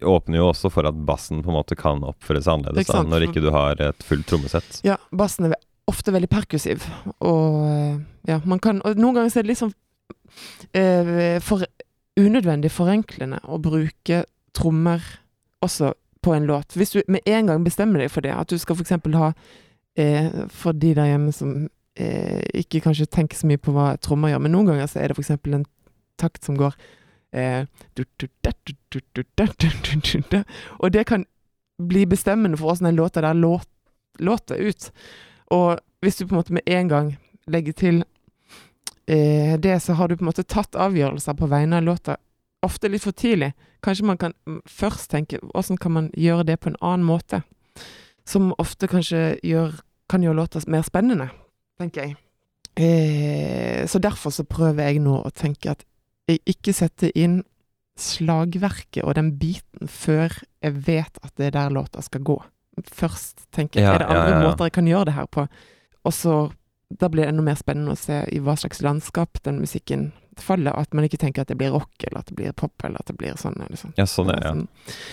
åpner 0.03 0.41
jo 0.41 0.49
også 0.51 0.71
for 0.73 0.87
at 0.87 0.97
bassen 1.07 1.43
på 1.43 1.51
en 1.51 1.57
måte 1.57 1.77
kan 1.79 2.03
oppføre 2.03 2.43
seg 2.43 2.57
annerledes, 2.59 2.89
Ikke 2.89 2.99
da, 2.99 3.09
når 3.11 3.27
ikke 3.29 3.43
du 3.43 3.49
har 3.55 3.79
et 3.83 4.03
fullt 4.07 4.27
trommesett. 4.31 4.81
Ja, 4.87 4.97
bassen 5.15 5.47
er 5.49 5.55
ofte 5.87 6.11
veldig 6.15 6.29
perkussiv, 6.31 6.83
og 7.23 7.63
eh, 7.69 7.97
ja, 8.25 8.39
man 8.49 8.57
kan 8.59 8.79
Og 8.87 8.97
noen 8.97 9.19
ganger 9.19 9.29
så 9.29 9.39
er 9.39 9.45
det 9.45 9.51
litt 9.53 9.61
sånn 9.61 9.75
eh, 10.73 11.37
for 11.45 11.63
unødvendig 12.19 12.71
forenklende 12.71 13.41
å 13.43 13.59
bruke 13.61 14.23
trommer 14.55 15.03
også 15.65 15.93
på 16.23 16.33
en 16.33 16.47
låt. 16.49 16.75
Hvis 16.75 16.95
du 16.95 17.01
med 17.07 17.25
en 17.25 17.47
gang 17.51 17.63
bestemmer 17.65 18.01
deg 18.01 18.11
for 18.11 18.25
det, 18.25 18.33
at 18.33 18.49
du 18.49 18.57
skal 18.57 18.77
f.eks. 18.79 18.95
ha 19.13 19.31
eh, 19.97 20.45
For 20.49 20.73
de 20.73 20.93
der 20.97 21.11
hjemme 21.11 21.33
som 21.35 21.67
eh, 21.99 22.41
ikke 22.53 22.81
kanskje 22.87 23.05
tenker 23.05 23.37
så 23.37 23.49
mye 23.49 23.61
på 23.61 23.75
hva 23.75 23.93
trommer 24.01 24.33
gjør, 24.33 24.45
men 24.45 24.55
noen 24.55 24.71
ganger 24.71 24.89
så 24.89 25.03
er 25.03 25.11
det 25.11 25.19
f.eks. 25.19 25.35
en 25.35 25.67
takt 26.17 26.47
som 26.47 26.57
går 26.57 26.73
eh. 27.35 27.67
Og 30.79 30.93
det 30.93 31.05
kan 31.05 31.25
bli 31.77 32.05
bestemmende 32.07 32.57
for 32.57 32.71
åssen 32.71 32.87
den 32.87 32.95
låta 32.95 33.21
der 33.21 33.33
låt, 33.33 33.67
låter 34.19 34.55
ut. 34.55 34.91
Og 35.51 35.79
hvis 36.01 36.15
du 36.15 36.25
på 36.25 36.35
en 36.35 36.39
måte 36.39 36.53
med 36.55 36.63
en 36.65 36.89
gang 36.89 37.15
legger 37.47 37.73
til 37.73 38.03
eh, 39.07 39.55
det, 39.59 39.79
så 39.83 39.93
har 39.93 40.07
du 40.07 40.17
på 40.17 40.25
en 40.25 40.31
måte 40.31 40.43
tatt 40.43 40.75
avgjørelser 40.75 41.37
på 41.37 41.49
vegne 41.51 41.79
av 41.79 41.87
låta. 41.87 42.17
Ofte 42.65 42.89
litt 42.89 43.05
for 43.05 43.15
tidlig. 43.15 43.53
Kanskje 43.85 44.05
man 44.09 44.17
kan 44.17 44.33
mm, 44.47 44.61
først 44.65 45.11
tenke 45.13 45.39
åssen 45.53 45.77
kan 45.77 45.93
man 45.93 46.11
gjøre 46.17 46.47
det 46.49 46.59
på 46.61 46.71
en 46.71 46.79
annen 46.81 47.05
måte? 47.07 47.43
Som 48.25 48.53
ofte 48.57 48.89
kanskje 48.89 49.35
gjør, 49.45 49.75
kan 50.09 50.23
gjøre 50.25 50.39
låta 50.39 50.61
mer 50.67 50.85
spennende, 50.85 51.29
tenker 51.77 52.07
jeg. 52.07 52.15
Eh, 52.75 53.85
så 53.87 54.01
derfor 54.01 54.33
så 54.33 54.43
prøver 54.43 54.89
jeg 54.89 55.03
nå 55.05 55.19
å 55.21 55.31
tenke 55.31 55.75
at 55.75 55.85
jeg 56.27 56.41
ikke 56.49 56.73
setter 56.75 57.13
inn 57.15 57.43
slagverket 57.95 59.05
og 59.05 59.15
den 59.15 59.31
biten 59.39 59.87
før 59.87 60.33
jeg 60.59 60.81
vet 60.87 61.21
at 61.23 61.31
det 61.39 61.51
er 61.51 61.55
der 61.55 61.75
låta 61.77 62.03
skal 62.03 62.25
gå. 62.27 62.35
Først 62.83 63.45
tenker 63.55 63.79
jeg 63.79 63.87
Ja, 63.87 63.93
er 63.95 64.03
det 64.03 64.09
andre 64.09 64.33
ja, 64.33 64.39
ja. 64.41 64.47
måter 64.49 64.67
jeg 64.67 64.75
kan 64.75 64.89
gjøre 64.89 65.07
det 65.11 65.15
her 65.15 65.29
på. 65.31 65.45
Og 66.03 66.13
så 66.13 66.35
da 66.89 67.09
blir 67.09 67.23
det 67.25 67.29
enda 67.33 67.41
mer 67.43 67.55
spennende 67.55 67.95
å 67.95 67.99
se 67.99 68.21
i 68.31 68.39
hva 68.39 68.55
slags 68.59 68.81
landskap 68.85 69.41
den 69.43 69.59
musikken 69.63 70.11
faller. 70.37 70.75
At 70.77 70.93
man 70.93 71.05
ikke 71.07 71.17
tenker 71.17 71.41
at 71.41 71.47
det 71.49 71.57
blir 71.57 71.71
rock, 71.73 71.93
eller 72.03 72.19
at 72.19 72.27
det 72.29 72.35
blir 72.35 72.51
pop, 72.53 72.73
eller 72.83 72.99
at 72.99 73.07
det 73.07 73.17
blir 73.17 73.37
sånn. 73.39 73.55
Eller 73.61 73.79
sånn. 73.79 73.93
Ja, 73.97 74.05
sånn 74.05 74.29
er 74.33 74.41
det. 74.41 74.51
Sånn. 74.51 74.67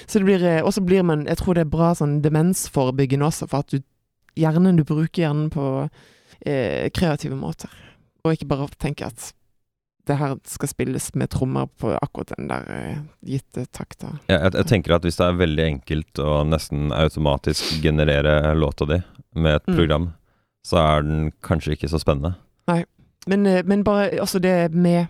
Så 0.07 0.19
det 0.21 0.27
blir, 0.29 0.45
eh, 0.45 0.63
og 0.63 0.73
så 0.75 0.83
blir 0.85 1.03
man 1.07 1.25
Jeg 1.27 1.39
tror 1.39 1.55
det 1.55 1.61
er 1.67 1.71
bra 1.77 1.93
sånn 1.95 2.21
demensforebyggende 2.23 3.27
også, 3.31 3.49
for 3.49 3.63
at 3.65 3.71
du 3.73 3.81
hjernen 4.37 4.77
du 4.77 4.85
bruker 4.85 5.23
hjernen 5.23 5.51
på 5.53 5.89
eh, 6.47 6.91
kreative 6.91 7.37
måter. 7.37 7.71
Og 8.25 8.35
ikke 8.37 8.49
bare 8.51 8.69
tenker 8.79 9.07
at 9.07 9.33
det 10.09 10.17
her 10.19 10.35
skal 10.51 10.69
spilles 10.69 11.15
med 11.15 11.31
trommer 11.31 11.69
på 11.79 11.93
akkurat 11.95 12.33
den 12.37 12.49
der 12.51 12.65
uh, 12.67 13.03
gitte 13.23 13.67
takta. 13.71 14.17
Ja, 14.27 14.41
jeg, 14.41 14.55
jeg 14.59 14.67
tenker 14.67 14.97
at 14.97 15.05
hvis 15.07 15.19
det 15.21 15.29
er 15.29 15.37
veldig 15.39 15.67
enkelt 15.69 16.19
å 16.19 16.41
nesten 16.43 16.91
automatisk 16.91 17.77
generere 17.85 18.51
låta 18.59 18.89
di 18.91 18.99
med 19.39 19.61
et 19.61 19.69
Mm. 19.69 19.77
program, 19.77 20.09
så 20.67 20.79
er 20.79 21.07
den 21.07 21.33
kanskje 21.45 21.77
ikke 21.77 21.91
så 21.91 22.01
spennende. 22.03 22.35
Men, 23.27 23.47
eh, 23.47 23.63
men 23.65 23.85
bare 23.85 24.11
altså 24.21 24.39
det 24.39 24.73
med, 24.75 25.07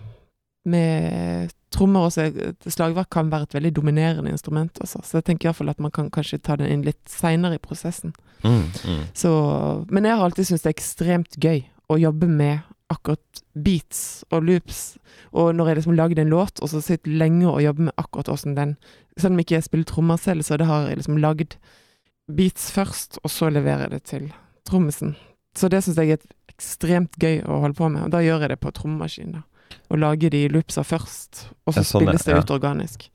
med 0.64 1.50
trommer 1.72 2.12
et 2.20 2.66
slagverk 2.68 3.10
kan 3.10 3.30
være 3.32 3.48
et 3.48 3.54
veldig 3.54 3.72
dominerende 3.76 4.30
instrument 4.30 4.78
også. 4.80 5.00
Så 5.02 5.18
jeg 5.18 5.24
tenker 5.24 5.48
iallfall 5.48 5.72
at 5.72 5.80
man 5.80 5.90
kan 5.94 6.10
kanskje 6.12 6.42
ta 6.44 6.56
den 6.60 6.68
inn 6.68 6.84
litt 6.84 7.00
seinere 7.08 7.56
i 7.56 7.62
prosessen. 7.62 8.12
Mm, 8.44 8.68
mm. 8.84 9.04
Så, 9.14 9.32
men 9.88 10.04
jeg 10.04 10.16
har 10.16 10.24
alltid 10.24 10.50
syntes 10.50 10.66
det 10.66 10.72
er 10.72 10.76
ekstremt 10.76 11.38
gøy 11.40 11.64
å 11.88 11.98
jobbe 12.00 12.28
med 12.28 12.60
akkurat 12.92 13.42
beats 13.56 14.24
og 14.30 14.44
loops. 14.44 14.82
Og 15.32 15.54
når 15.56 15.70
jeg 15.70 15.80
liksom 15.80 15.96
lagde 15.96 16.20
en 16.20 16.32
låt, 16.32 16.60
og 16.60 16.68
så 16.68 16.82
sitter 16.84 17.16
lenge 17.16 17.48
og 17.48 17.62
jobber 17.64 17.88
med 17.88 17.96
akkurat 17.96 18.28
åssen 18.32 18.58
den 18.58 18.76
Selv 19.16 19.34
om 19.34 19.40
ikke 19.42 19.58
jeg 19.58 19.64
spiller 19.66 19.84
trommer 19.84 20.16
selv, 20.16 20.40
så 20.40 20.56
det 20.56 20.64
har 20.64 20.86
jeg 20.88 20.96
liksom 20.96 21.18
lagd 21.20 21.58
beats 22.32 22.70
først, 22.72 23.18
og 23.20 23.30
så 23.30 23.50
leverer 23.52 23.82
jeg 23.82 23.90
det 23.90 24.02
til 24.08 24.30
trommisen. 24.64 25.10
Så 25.54 25.68
det 25.68 25.82
syns 25.84 25.96
jeg 26.00 26.10
er 26.16 26.22
ekstremt 26.52 27.16
gøy 27.20 27.42
å 27.44 27.60
holde 27.60 27.76
på 27.78 27.88
med, 27.92 28.04
og 28.06 28.10
da 28.14 28.20
gjør 28.24 28.40
jeg 28.46 28.54
det 28.54 28.60
på 28.60 28.72
trommaskin. 28.72 29.32
da. 29.32 29.42
Og 29.90 29.98
lager 29.98 30.30
de 30.30 30.48
loopsa 30.48 30.82
først, 30.84 31.46
og 31.66 31.74
så 31.74 31.80
Ja, 31.80 31.82
sånn, 31.82 32.02
spilles 32.02 32.24
det 32.24 32.34
Ja. 32.34 32.40
ut 32.40 32.50
organisk. 32.50 33.08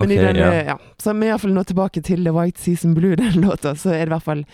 Men 0.00 0.10
i 0.10 0.16
Ok, 0.18 0.20
den, 0.24 0.36
ja. 0.36 0.50
ja. 0.64 0.76
Så 0.98 1.10
i 1.14 1.28
hvert 1.28 1.40
fall 1.40 1.52
nå 1.52 1.64
tilbake 1.64 2.02
til 2.02 2.24
The 2.24 2.32
White 2.32 2.58
Season 2.58 2.94
Blue, 2.94 3.16
den 3.20 3.40
låta, 3.42 3.74
så 3.76 3.90
er 3.92 4.06
det 4.06 4.08
i 4.12 4.14
hvert 4.16 4.22
fall 4.22 4.44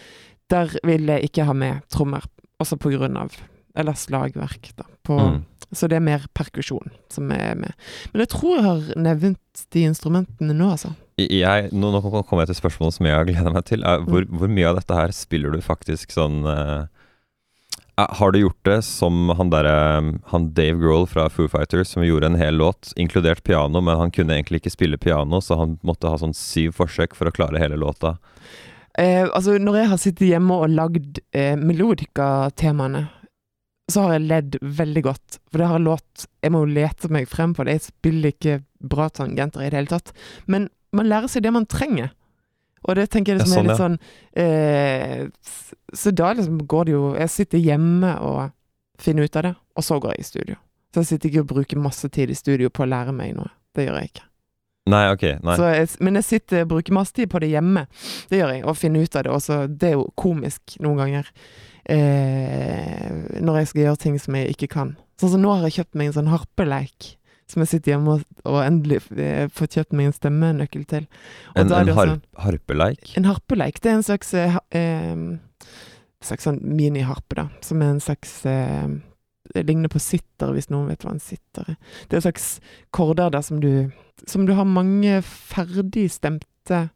Der 0.49 0.71
vil 0.85 1.07
jeg 1.07 1.25
ikke 1.31 1.45
ha 1.45 1.53
med 1.53 1.83
trommer, 1.91 2.23
også 2.63 2.77
på 2.79 2.91
grunn 2.97 3.17
av 3.17 3.33
Eller 3.75 3.93
slagverk, 3.93 4.73
da. 4.77 4.85
På, 5.05 5.19
Mm. 5.21 5.45
Så 5.75 5.89
det 5.89 5.97
er 5.97 6.01
mer 6.01 6.23
perkusjon 6.33 6.91
som 7.11 7.31
er 7.33 7.55
med. 7.57 7.73
Men 8.15 8.21
jeg 8.23 8.29
tror 8.29 8.55
jeg 8.55 8.63
har 8.65 8.95
nevnt 8.97 9.65
de 9.73 9.81
instrumentene 9.83 10.55
nå, 10.55 10.71
altså. 10.71 10.95
Jeg, 11.19 11.73
nå, 11.73 11.91
nå 11.91 12.01
kommer 12.25 12.47
jeg 12.47 12.55
til 12.55 12.61
spørsmålet 12.71 12.95
som 12.95 13.07
jeg 13.07 13.17
har 13.17 13.25
gleda 13.25 13.51
meg 13.53 13.65
til. 13.65 13.83
Er, 13.83 13.99
hvor, 14.07 14.23
Mm. 14.25 14.39
hvor 14.39 14.49
mye 14.49 14.69
av 14.69 14.77
dette 14.77 14.95
her 14.95 15.09
spiller 15.11 15.51
du 15.51 15.59
faktisk 15.61 16.13
sånn 16.15 16.47
eh, 16.47 16.83
eh, 16.83 16.87
Har 17.97 18.33
du 18.33 18.39
gjort 18.43 18.65
det 18.69 18.83
som 18.85 19.31
han 19.39 19.49
derre 19.49 19.75
Han 20.33 20.51
Dave 20.55 20.77
Grohl 20.83 21.07
fra 21.09 21.31
Foo 21.33 21.49
Fighters, 21.49 21.89
som 21.89 22.05
gjorde 22.05 22.29
en 22.29 22.37
hel 22.37 22.59
låt, 22.61 22.93
inkludert 22.97 23.41
piano, 23.45 23.81
men 23.81 23.97
han 23.97 24.13
kunne 24.13 24.37
egentlig 24.37 24.61
ikke 24.61 24.75
spille 24.75 24.99
piano, 25.01 25.41
så 25.41 25.57
han 25.63 25.79
måtte 25.81 26.11
ha 26.13 26.19
sånn 26.21 26.37
syv 26.37 26.77
forsøk 26.77 27.17
for 27.17 27.31
å 27.31 27.33
klare 27.33 27.63
hele 27.63 27.79
låta. 27.81 28.19
Eh, 28.99 29.25
altså, 29.25 29.57
når 29.61 29.81
jeg 29.81 29.91
har 29.93 30.03
sittet 30.03 30.29
hjemme 30.29 30.61
og 30.61 30.77
lagd 30.77 31.23
eh, 31.33 31.57
melodika-temaene, 31.57 33.07
så 33.93 34.05
har 34.05 34.17
jeg 34.17 34.29
ledd 34.29 34.61
veldig 34.61 35.03
godt. 35.07 35.41
For 35.49 35.63
det 35.63 35.71
har 35.71 35.83
låt 35.83 36.27
Jeg 36.43 36.53
må 36.53 36.65
jo 36.65 36.75
lete 36.75 37.09
meg 37.13 37.29
frem 37.31 37.53
på 37.55 37.65
det. 37.65 37.77
Jeg 37.77 37.89
spiller 37.89 38.33
ikke 38.35 38.61
bra 38.83 39.09
tangenter 39.15 39.63
i 39.63 39.71
det 39.71 39.79
hele 39.79 39.93
tatt. 39.93 40.13
Men 40.51 40.69
man 40.97 41.09
lærer 41.11 41.31
seg 41.31 41.45
det 41.47 41.53
man 41.55 41.69
trenger. 41.71 42.11
Og 42.87 42.99
det 42.99 43.09
tenker 43.11 43.35
jeg 43.35 43.43
liksom 43.43 43.57
Ja, 43.57 43.63
er 43.63 43.69
litt 43.69 43.81
sånn, 43.81 43.97
sånn 43.99 44.45
eh, 44.45 45.27
Så 45.95 46.13
da 46.15 46.31
liksom 46.37 46.61
går 46.71 46.87
det 46.87 46.95
jo 46.95 47.03
Jeg 47.19 47.33
sitter 47.35 47.63
hjemme 47.63 48.13
og 48.23 48.53
finner 49.03 49.27
ut 49.27 49.37
av 49.37 49.43
det, 49.45 49.53
og 49.77 49.85
så 49.85 49.99
går 50.01 50.15
jeg 50.15 50.23
i 50.23 50.27
studio. 50.31 50.55
Så 50.95 51.03
jeg 51.03 51.09
sitter 51.11 51.29
ikke 51.29 51.43
og 51.43 51.51
bruker 51.51 51.81
masse 51.85 52.09
tid 52.09 52.31
i 52.33 52.37
studio 52.39 52.71
på 52.73 52.87
å 52.87 52.89
lære 52.89 53.13
meg 53.13 53.35
noe. 53.37 53.51
Det 53.77 53.85
gjør 53.85 53.99
jeg 54.01 54.09
ikke. 54.09 54.23
Nei, 54.89 55.03
ok. 55.13 55.25
Nei. 55.45 55.57
Så 55.59 55.67
jeg, 55.69 55.91
men 56.07 56.17
jeg 56.17 56.27
sitter, 56.31 56.63
og 56.65 56.71
bruker 56.71 56.97
masse 56.97 57.13
tid 57.13 57.29
på 57.29 57.43
det 57.43 57.51
hjemme. 57.51 57.83
Det 58.31 58.41
gjør 58.41 58.55
jeg, 58.55 58.63
og 58.65 58.79
finner 58.81 59.05
ut 59.05 59.19
av 59.19 59.27
det. 59.27 59.35
Også, 59.37 59.59
det 59.69 59.91
er 59.91 59.97
jo 59.99 60.07
komisk 60.17 60.79
noen 60.81 61.03
ganger. 61.03 61.29
Eh, 61.93 63.11
når 63.45 63.61
jeg 63.61 63.71
skal 63.73 63.83
gjøre 63.83 64.03
ting 64.07 64.17
som 64.23 64.39
jeg 64.39 64.57
ikke 64.57 64.71
kan. 64.79 64.95
Sånn 65.21 65.35
som 65.35 65.45
nå 65.45 65.53
har 65.53 65.67
jeg 65.69 65.83
kjøpt 65.83 65.99
meg 65.99 66.09
en 66.09 66.17
sånn 66.21 66.33
harpeleik. 66.33 67.13
Som 67.47 67.63
jeg 67.63 67.69
sitter 67.71 67.93
hjemme 67.95 68.17
og, 68.17 68.23
og 68.45 68.57
endelig 68.65 69.01
får 69.07 69.51
fått 69.55 69.77
kjøpt 69.79 69.93
meg 69.95 70.09
en 70.09 70.17
stemmenøkkel 70.17 70.87
til. 70.91 71.05
Og 71.55 71.61
En, 71.63 71.69
en 71.73 71.91
har, 71.95 72.09
sånn- 72.11 72.25
harpeleik? 72.43 73.13
En 73.21 73.29
harpeleik, 73.29 73.79
det 73.85 73.93
er 73.93 73.99
en 74.01 74.07
slags 74.09 74.33
eh, 74.35 74.57
eh, 74.75 75.21
slags 76.27 76.49
sånn 76.49 76.59
miniharpe, 76.67 77.37
da. 77.39 77.45
Som 77.63 77.83
er 77.87 77.93
en 77.95 78.01
slags 78.03 78.41
eh, 78.51 78.89
Det 79.55 79.63
ligner 79.69 79.89
på 79.93 80.01
sitter, 80.03 80.51
hvis 80.57 80.67
noen 80.75 80.89
vet 80.91 81.05
hva 81.07 81.13
en 81.15 81.23
sitter 81.23 81.71
er. 81.71 81.77
Det 82.09 82.17
er 82.17 82.19
en 82.19 82.27
slags 82.27 82.49
korder 82.91 83.31
der 83.31 83.45
som 83.47 83.61
du 83.63 83.93
Som 84.27 84.47
du 84.49 84.55
har 84.59 84.65
mange 84.67 85.21
ferdigstemte 85.23 86.89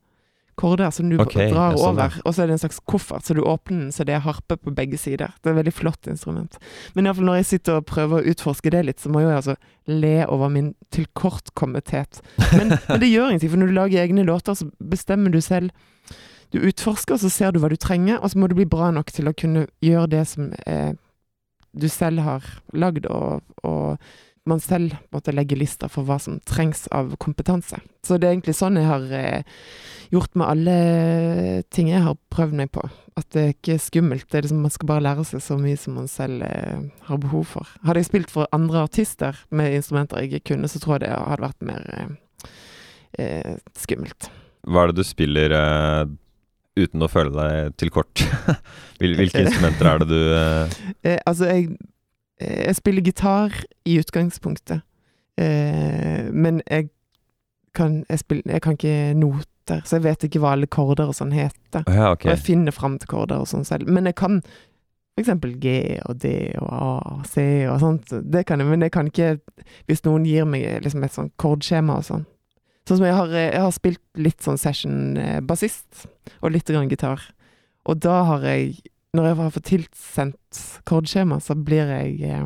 korder 0.61 0.93
som 0.95 1.09
du 1.11 1.17
okay, 1.23 1.49
drar 1.51 1.77
sånn, 1.79 1.97
over. 1.97 2.17
Og 2.25 2.35
så 2.37 2.45
er 2.45 2.51
det 2.51 2.57
en 2.59 2.63
slags 2.65 2.81
koffert, 2.89 3.27
så 3.27 3.37
du 3.37 3.43
åpner 3.43 3.87
den 3.87 3.95
så 3.97 4.07
det 4.07 4.17
er 4.17 4.25
harpe 4.25 4.59
på 4.61 4.75
begge 4.77 5.01
sider. 5.01 5.35
Det 5.41 5.51
er 5.51 5.55
et 5.55 5.61
veldig 5.63 5.75
flott 5.75 6.11
instrument. 6.11 6.59
Men 6.95 7.09
iallfall 7.09 7.29
når 7.31 7.41
jeg 7.41 7.51
sitter 7.55 7.81
og 7.81 7.89
prøver 7.91 8.21
å 8.21 8.35
utforske 8.35 8.73
det 8.75 8.85
litt, 8.89 9.03
så 9.03 9.13
må 9.13 9.25
jeg 9.25 9.37
altså 9.39 9.57
le 9.91 10.17
over 10.29 10.53
min 10.53 10.73
tilkortkommethet. 10.95 12.23
Men, 12.57 12.77
men 12.91 13.03
det 13.03 13.11
gjør 13.11 13.33
ingenting, 13.33 13.55
for 13.55 13.63
når 13.63 13.73
du 13.73 13.79
lager 13.79 14.05
egne 14.05 14.27
låter, 14.29 14.59
så 14.59 14.69
bestemmer 14.79 15.33
du 15.35 15.41
selv 15.45 15.73
du 16.51 16.59
utforsker, 16.59 17.19
så 17.23 17.31
ser 17.31 17.53
du 17.55 17.61
hva 17.63 17.71
du 17.71 17.79
trenger, 17.79 18.19
og 18.19 18.33
så 18.33 18.41
må 18.41 18.49
du 18.51 18.57
bli 18.59 18.67
bra 18.67 18.91
nok 18.95 19.13
til 19.15 19.31
å 19.31 19.37
kunne 19.39 19.69
gjøre 19.85 20.11
det 20.17 20.25
som 20.27 20.51
eh, 20.67 20.97
du 21.71 21.87
selv 21.91 22.25
har 22.27 22.47
lagd, 22.75 23.07
og, 23.07 23.45
og 23.63 24.01
man 24.49 24.61
selv 24.61 24.97
måtte 25.13 25.35
legge 25.35 25.59
lista 25.59 25.89
for 25.93 26.07
hva 26.09 26.17
som 26.23 26.39
trengs 26.49 26.87
av 26.97 27.13
kompetanse. 27.21 27.81
Så 28.07 28.17
det 28.17 28.29
er 28.29 28.35
egentlig 28.35 28.57
sånn 28.57 28.79
jeg 28.81 28.89
har 28.89 29.05
eh, 29.13 29.59
gjort 30.15 30.35
med 30.39 30.49
alle 30.49 30.77
ting 31.75 31.91
jeg 31.91 32.03
har 32.07 32.17
prøvd 32.33 32.57
meg 32.63 32.71
på. 32.75 32.87
At 33.21 33.29
det 33.35 33.43
er 33.43 33.53
ikke 33.53 33.77
skummelt. 33.83 34.27
Det 34.31 34.39
er 34.39 34.47
liksom, 34.47 34.63
man 34.65 34.73
skal 34.75 34.91
bare 34.91 35.05
lære 35.05 35.27
seg 35.29 35.45
så 35.45 35.59
mye 35.61 35.79
som 35.81 35.99
man 36.01 36.09
selv 36.11 36.47
eh, 36.47 36.89
har 37.11 37.21
behov 37.23 37.47
for. 37.53 37.75
Hadde 37.85 38.03
jeg 38.03 38.11
spilt 38.11 38.33
for 38.33 38.51
andre 38.57 38.87
artister 38.89 39.39
med 39.55 39.77
instrumenter 39.77 40.23
jeg 40.23 40.33
ikke 40.33 40.55
kunne, 40.55 40.71
så 40.73 40.81
tror 40.83 40.97
jeg 40.97 41.05
det 41.05 41.13
hadde 41.15 41.47
vært 41.47 41.69
mer 41.69 41.87
eh, 41.99 42.51
eh, 43.21 43.55
skummelt. 43.79 44.33
Hva 44.67 44.85
er 44.85 44.91
det 44.91 45.01
du 45.01 45.09
spiller 45.09 45.55
uten 46.81 47.05
å 47.05 47.09
føle 47.11 47.33
deg 47.37 47.79
til 47.81 47.93
kort? 47.93 48.25
Hvil, 49.01 49.17
hvilke 49.21 49.45
instrumenter 49.47 49.89
er 49.89 50.03
det 50.03 50.09
du 50.11 50.21
altså, 51.25 51.49
jeg, 51.49 51.71
jeg 52.41 52.77
spiller 52.79 53.05
gitar 53.05 53.55
i 53.85 53.99
utgangspunktet. 54.01 54.83
Eh, 55.41 56.27
men 56.33 56.63
jeg 56.67 56.89
kan, 57.77 58.05
jeg, 58.09 58.19
spiller, 58.19 58.57
jeg 58.57 58.65
kan 58.65 58.79
ikke 58.79 59.15
noter, 59.15 59.85
så 59.85 59.99
jeg 59.99 60.07
vet 60.09 60.27
ikke 60.27 60.43
hva 60.43 60.57
alle 60.57 60.69
korder 60.71 61.13
og 61.13 61.17
sånn 61.17 61.35
heter. 61.37 61.85
Ja, 61.87 62.11
okay. 62.15 62.31
Og 62.31 62.35
jeg 62.35 62.45
finner 62.49 62.75
fram 62.75 62.99
til 62.99 63.13
korder 63.13 63.45
og 63.45 63.51
sånn 63.51 63.67
selv. 63.69 63.91
Men 63.91 64.09
jeg 64.11 64.19
kan 64.21 64.41
eksempel 65.21 65.55
G 65.61 65.73
og 66.09 66.21
D 66.23 66.33
og 66.61 66.69
A 66.73 66.91
og 67.15 67.25
C 67.29 67.45
og 67.69 67.81
sånt. 67.83 68.13
Det 68.33 68.45
kan 68.49 68.63
jeg, 68.63 68.71
men 68.71 68.85
jeg 68.87 68.95
kan 68.95 69.11
ikke 69.11 69.35
hvis 69.89 70.05
noen 70.07 70.27
gir 70.29 70.49
meg 70.49 70.85
liksom 70.85 71.05
et 71.05 71.17
sånn 71.17 71.33
kordskjema 71.41 72.01
og 72.01 72.07
sånn. 72.09 72.27
Sånn 72.89 73.03
som 73.03 73.07
jeg 73.07 73.19
har, 73.19 73.35
jeg 73.37 73.61
har 73.63 73.75
spilt 73.77 74.03
litt 74.19 74.41
sånn 74.43 74.59
session-bassist, 74.59 76.07
og 76.41 76.55
litt 76.55 76.67
grann 76.67 76.89
gitar. 76.91 77.23
Og 77.87 78.01
da 78.03 78.23
har 78.27 78.47
jeg 78.49 78.81
Når 79.17 79.25
jeg 79.27 79.37
har 79.41 79.51
fått 79.51 79.65
tilsendt 79.71 80.61
kordskjema, 80.87 81.41
så 81.43 81.57
blir 81.59 81.89
jeg 81.91 82.21
eh, 82.31 82.45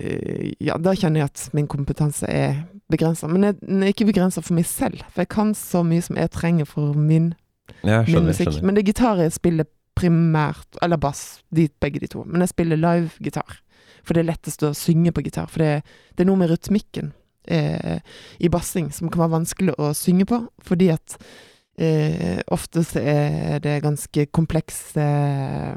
eh, 0.00 0.52
Ja, 0.62 0.76
da 0.78 0.92
kjenner 0.94 1.24
jeg 1.24 1.30
at 1.32 1.48
min 1.56 1.66
kompetanse 1.70 2.28
er 2.30 2.60
begrensa. 2.92 3.26
Men 3.28 3.42
jeg- 3.48 3.60
den 3.60 3.82
er 3.82 3.92
ikke 3.92 4.06
begrensa 4.12 4.42
for 4.42 4.54
meg 4.54 4.66
selv, 4.66 4.98
for 5.10 5.22
jeg 5.22 5.28
kan 5.28 5.54
så 5.54 5.82
mye 5.84 6.02
som 6.02 6.16
jeg 6.16 6.30
trenger 6.30 6.64
for 6.66 6.94
min 6.94 7.34
Ja, 7.82 8.02
min 8.06 8.26
musikk. 8.26 8.48
skjønner. 8.48 8.62
Men 8.62 8.74
det 8.74 8.82
er 8.84 8.92
gitar 8.92 9.16
jeg 9.18 9.32
spiller 9.32 9.64
primært, 9.96 10.76
eller 10.82 10.96
bass, 10.96 11.42
de, 11.52 11.68
begge 11.80 12.00
de 12.00 12.06
to. 12.06 12.24
Men 12.24 12.40
jeg 12.40 12.48
spiller 12.50 12.76
live-gitar, 12.76 13.58
for 14.04 14.14
det 14.14 14.20
er 14.24 14.32
lettest 14.32 14.62
å 14.62 14.74
synge 14.74 15.12
på 15.12 15.22
gitar. 15.24 15.48
For 15.48 15.58
det, 15.58 15.82
det 16.16 16.20
er 16.24 16.26
noe 16.30 16.36
med 16.36 16.50
rytmikken 16.50 17.12
eh, 17.48 18.00
i 18.40 18.48
bassing 18.48 18.90
som 18.92 19.08
kan 19.08 19.20
være 19.28 19.40
vanskelig 19.40 19.74
å 19.78 19.92
synge 19.94 20.24
på, 20.26 20.48
fordi 20.62 20.90
at 20.92 21.16
eh, 21.78 22.40
ofte 22.54 22.84
er 23.00 23.60
det 23.64 23.82
ganske 23.84 24.26
kompleks 24.32 24.96
eh, 25.00 25.74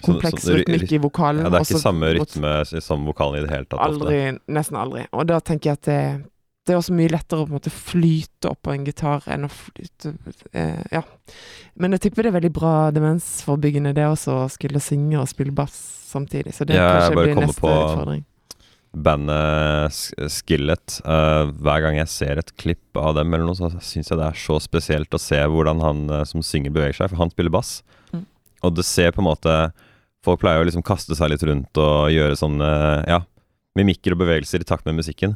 Kompleks 0.00 0.46
rytmikk 0.46 0.92
i 0.94 0.98
vokalen. 1.02 1.42
Ja, 1.44 1.50
det 1.50 1.58
er 1.60 1.64
ikke 1.66 1.76
også, 1.76 1.82
samme 1.82 2.10
rytme 2.14 2.52
som 2.80 3.06
vokalen 3.08 3.40
i 3.40 3.44
det 3.44 3.50
hele 3.50 3.66
tatt 3.66 3.80
ofte. 3.80 4.06
Aldri, 4.06 4.20
nesten 4.54 4.78
aldri. 4.78 5.02
Og 5.10 5.26
da 5.28 5.40
tenker 5.44 5.72
jeg 5.72 5.80
at 5.80 5.88
det, 5.88 6.00
det 6.66 6.74
er 6.74 6.78
også 6.78 6.94
mye 6.94 7.10
lettere 7.10 7.42
å 7.42 7.48
på 7.48 7.50
en 7.50 7.58
måte 7.58 7.72
flyte 7.74 8.52
opp 8.52 8.62
på 8.66 8.74
en 8.74 8.86
gitar 8.86 9.26
enn 9.34 9.48
å 9.48 9.50
flyte 9.52 10.14
eh, 10.52 10.82
Ja. 10.94 11.02
Men 11.80 11.96
jeg 11.96 12.06
tipper 12.06 12.26
det 12.26 12.32
er 12.32 12.38
veldig 12.38 12.52
bra 12.54 12.74
demensforebyggende, 12.94 13.94
det 13.96 14.06
også, 14.06 14.44
å 14.44 14.50
skulle 14.52 14.82
synge 14.84 15.18
og 15.20 15.30
spille 15.30 15.54
bass 15.56 15.76
samtidig. 16.10 16.54
Så 16.54 16.66
det 16.68 16.78
Ja, 16.78 16.90
kanskje 16.94 17.22
blir 17.24 17.40
neste 17.40 17.66
utfordring. 17.66 18.24
Bandet 18.92 19.94
Skillet. 20.32 20.96
Uh, 21.06 21.50
hver 21.62 21.84
gang 21.84 21.98
jeg 22.00 22.10
ser 22.10 22.40
et 22.40 22.50
klipp 22.58 22.98
av 22.98 23.14
dem, 23.18 23.30
eller 23.32 23.46
noe, 23.46 23.58
så 23.58 23.70
syns 23.78 24.10
jeg 24.10 24.18
det 24.18 24.26
er 24.26 24.40
så 24.40 24.58
spesielt 24.62 25.14
å 25.14 25.20
se 25.22 25.38
hvordan 25.46 25.82
han 25.84 26.02
uh, 26.10 26.24
som 26.28 26.42
synger, 26.42 26.74
beveger 26.74 26.98
seg. 26.98 27.12
For 27.12 27.22
han 27.22 27.30
spiller 27.30 27.54
bass. 27.54 27.80
Mm. 28.12 28.24
Og 28.66 28.74
det 28.76 28.84
ser 28.88 29.12
på 29.16 29.22
en 29.24 29.30
måte 29.30 29.60
Folk 30.20 30.42
pleier 30.42 30.60
å 30.60 30.66
liksom 30.68 30.82
kaste 30.84 31.16
seg 31.16 31.30
litt 31.32 31.42
rundt 31.48 31.78
og 31.80 32.10
gjøre 32.12 32.34
sånne 32.36 32.66
ja, 33.08 33.22
mimikker 33.78 34.12
og 34.12 34.18
bevegelser 34.20 34.60
i 34.60 34.66
takt 34.68 34.84
med 34.84 34.98
musikken. 34.98 35.32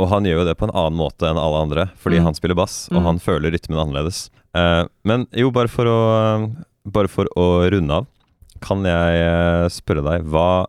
Og 0.00 0.08
han 0.08 0.24
gjør 0.24 0.38
jo 0.40 0.46
det 0.48 0.54
på 0.56 0.64
en 0.64 0.72
annen 0.72 0.96
måte 0.96 1.28
enn 1.28 1.36
alle 1.36 1.58
andre, 1.66 1.84
fordi 2.00 2.16
Mm. 2.16 2.24
han 2.30 2.34
spiller 2.38 2.56
bass, 2.56 2.88
og 2.88 3.02
Mm. 3.02 3.04
han 3.10 3.18
føler 3.20 3.52
rytmen 3.52 3.76
annerledes. 3.76 4.30
Uh, 4.56 4.88
men 5.04 5.26
jo, 5.36 5.50
bare 5.52 5.68
for 5.68 5.84
å 5.84 5.98
Bare 6.88 7.06
for 7.12 7.28
å 7.36 7.68
runde 7.70 7.92
av, 7.92 8.06
kan 8.64 8.82
jeg 8.82 9.68
spørre 9.70 10.02
deg 10.02 10.24
hva 10.32 10.64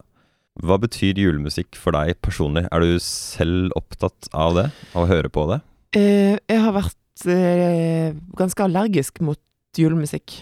hva 0.62 0.78
betyr 0.82 1.18
julemusikk 1.18 1.78
for 1.80 1.96
deg 1.96 2.20
personlig? 2.22 2.68
Er 2.70 2.84
du 2.84 3.00
selv 3.02 3.74
opptatt 3.80 4.30
av 4.38 4.58
det? 4.58 4.68
Av 4.94 5.06
å 5.06 5.10
høre 5.10 5.32
på 5.34 5.48
det? 5.50 5.62
Eh, 5.98 6.36
jeg 6.38 6.60
har 6.62 6.76
vært 6.76 7.26
eh, 7.30 8.14
ganske 8.38 8.66
allergisk 8.66 9.22
mot 9.26 9.42
julemusikk 9.78 10.38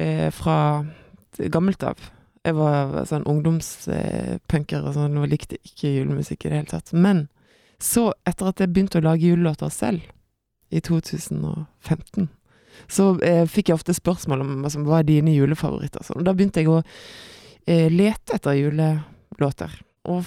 eh, 0.00 0.30
fra 0.32 0.56
gammelt 1.52 1.84
av. 1.84 2.00
Jeg 2.40 2.56
var 2.56 3.04
sånn 3.08 3.26
ungdomspunker 3.28 4.86
og 4.88 4.96
sånn, 4.96 5.20
og 5.20 5.28
likte 5.28 5.60
ikke 5.60 5.92
julemusikk 5.98 6.46
i 6.46 6.52
det 6.52 6.62
hele 6.62 6.72
tatt. 6.72 6.94
Men 6.96 7.26
så, 7.80 8.10
etter 8.28 8.48
at 8.48 8.62
jeg 8.64 8.72
begynte 8.72 9.00
å 9.00 9.04
lage 9.04 9.28
julelåter 9.28 9.72
selv, 9.72 10.08
i 10.70 10.78
2015, 10.86 12.28
så 12.88 13.06
eh, 13.26 13.42
fikk 13.50 13.70
jeg 13.70 13.80
ofte 13.80 13.94
spørsmål 13.96 14.44
om 14.44 14.52
altså, 14.62 14.80
hva 14.86 15.00
er 15.00 15.08
dine 15.08 15.34
julefavoritter. 15.34 16.04
Sånn. 16.06 16.20
Og 16.22 16.28
da 16.28 16.34
begynte 16.36 16.62
jeg 16.62 16.70
å 16.70 16.78
eh, 16.80 17.90
lete 17.92 18.38
etter 18.38 18.56
julelåter, 18.56 19.02
og 19.44 20.24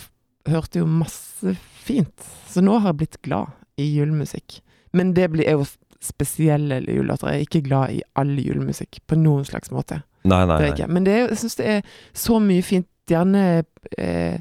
hørte 0.50 0.82
jo 0.82 0.90
masse 0.90 1.56
fint. 1.84 2.28
Så 2.50 2.64
nå 2.64 2.78
har 2.80 2.92
jeg 2.92 3.00
blitt 3.02 3.22
glad 3.26 3.54
i 3.80 3.88
julemusikk. 3.96 4.60
Men 4.94 5.14
det 5.18 5.30
blir 5.34 5.48
er 5.48 5.58
jo 5.58 5.68
spesielle 6.04 6.82
julelåter. 6.84 7.32
Jeg 7.32 7.40
er 7.40 7.48
ikke 7.48 7.66
glad 7.68 7.94
i 7.96 8.02
all 8.20 8.34
julemusikk 8.40 9.00
på 9.08 9.18
noen 9.20 9.46
slags 9.48 9.72
måte. 9.72 10.02
Nei, 10.28 10.44
nei, 10.48 10.60
nei. 10.62 10.88
Men 10.88 11.08
det 11.08 11.14
er, 11.16 11.30
jeg 11.32 11.42
syns 11.44 11.60
det 11.60 11.70
er 11.78 11.94
så 12.16 12.40
mye 12.44 12.64
fint. 12.66 12.90
Gjerne 13.12 13.64
eh, 14.00 14.38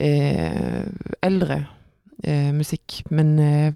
eh, 0.00 0.84
eldre 1.24 1.58
eh, 2.24 2.50
musikk. 2.56 3.02
Men 3.12 3.34
eh, 3.42 3.74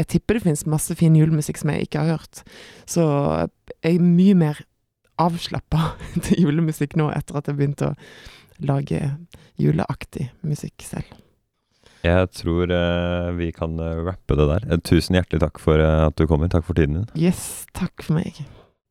jeg 0.00 0.08
tipper 0.16 0.38
det 0.38 0.46
finnes 0.46 0.66
masse 0.70 0.94
fin 0.98 1.14
julemusikk 1.18 1.60
som 1.60 1.70
jeg 1.74 1.86
ikke 1.86 2.02
har 2.02 2.16
hørt. 2.16 2.42
Så 2.90 3.04
jeg 3.82 3.98
er 3.98 4.02
mye 4.02 4.38
mer 4.38 4.62
avslappa 5.22 5.92
til 6.26 6.46
julemusikk 6.46 6.96
nå, 6.98 7.10
etter 7.14 7.38
at 7.38 7.50
jeg 7.50 7.58
begynte 7.58 7.92
å 7.92 7.96
lage 8.68 9.00
juleaktig 9.60 10.30
musikk 10.46 10.84
selv. 10.86 11.18
Jeg 12.02 12.32
tror 12.34 12.70
eh, 12.74 13.28
vi 13.38 13.52
kan 13.54 13.78
eh, 13.78 14.00
rappe 14.02 14.34
det 14.38 14.48
der. 14.50 14.66
Eh, 14.66 14.80
tusen 14.82 15.18
hjertelig 15.18 15.42
takk 15.44 15.60
for 15.62 15.78
at 15.82 16.16
du 16.18 16.26
kommer. 16.26 16.50
Takk 16.50 16.66
for 16.66 16.78
tiden 16.78 16.98
din. 16.98 17.10
Yes, 17.14 17.64
takk 17.78 18.02
for 18.02 18.18
meg. 18.18 18.42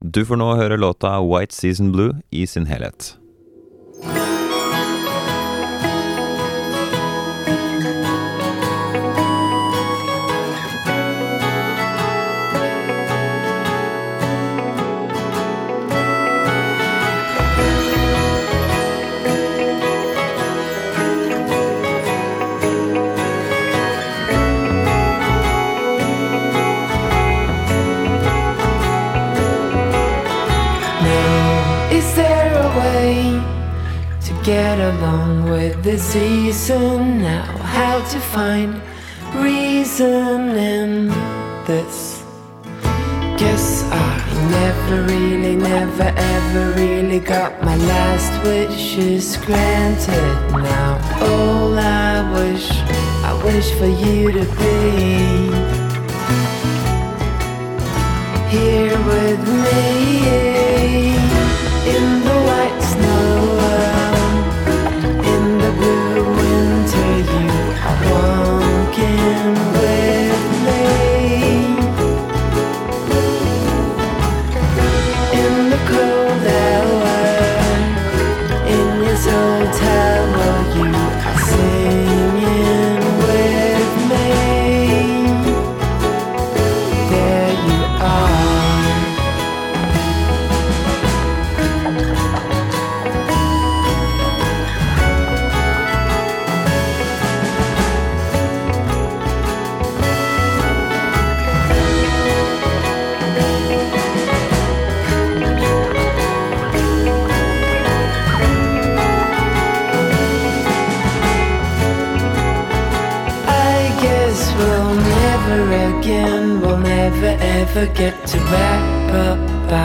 Du 0.01 0.23
får 0.25 0.39
nå 0.39 0.47
høre 0.57 0.79
låta 0.79 1.17
White 1.19 1.53
Season 1.53 1.91
Blue 1.91 2.21
i 2.31 2.47
sin 2.47 2.69
helhet. 2.71 3.15
The 35.91 35.99
season 35.99 37.21
now? 37.21 37.43
How 37.75 37.99
to 37.99 38.19
find 38.33 38.81
reason 39.35 40.51
in 40.51 41.09
this. 41.65 42.23
Guess 43.37 43.83
I 43.91 44.07
never 44.57 45.03
really, 45.03 45.57
never 45.57 46.09
ever 46.15 46.71
really 46.79 47.19
got 47.19 47.61
my 47.61 47.75
last 47.75 48.31
wishes 48.45 49.35
granted. 49.35 50.33
Now 50.53 50.91
all 51.27 51.77
I 51.77 52.23
wish, 52.39 52.71
I 53.29 53.33
wish 53.43 53.69
for 53.79 53.91
you 54.03 54.31
to 54.31 54.45
be 54.61 55.51
here 58.55 58.97
with 59.11 59.41
me 59.65 61.15
in 61.95 62.05
the 62.23 62.30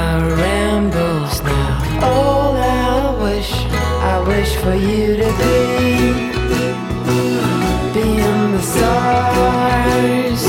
our 0.06 0.28
rambles 0.36 1.42
now. 1.42 1.74
All 2.10 2.54
I 2.56 3.22
wish, 3.24 3.52
I 4.12 4.16
wish 4.32 4.52
for 4.62 4.74
you 4.74 5.16
to 5.22 5.30
be, 5.40 5.56
be 7.94 8.06
in 8.30 8.40
the 8.56 8.62
stars, 8.74 10.45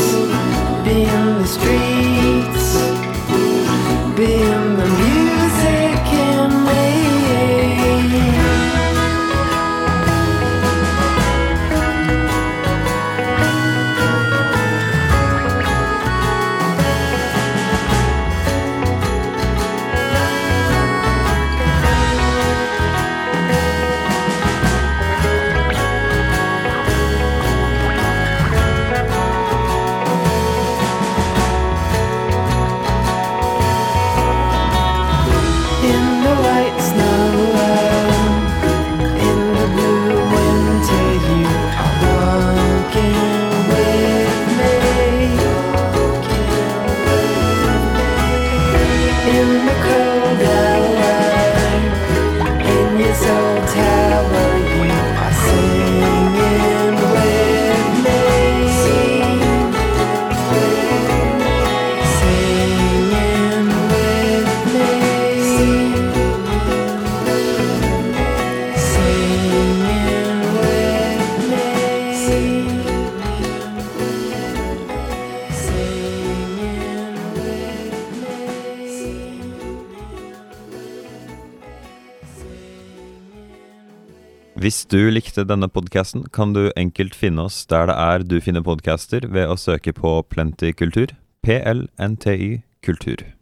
du 84.92 85.10
likte 85.12 85.44
denne 85.48 85.68
podkasten, 85.72 86.26
kan 86.32 86.54
du 86.56 86.70
enkelt 86.80 87.16
finne 87.16 87.48
oss 87.48 87.66
der 87.70 87.90
det 87.90 87.96
er 88.00 88.24
du 88.24 88.38
finner 88.44 88.66
podcaster 88.66 89.28
ved 89.28 89.50
å 89.52 89.58
søke 89.60 89.94
på 89.96 90.20
Plenty 90.32 90.74
kultur. 90.74 91.14
PLNTY 91.44 92.62
kultur. 92.84 93.37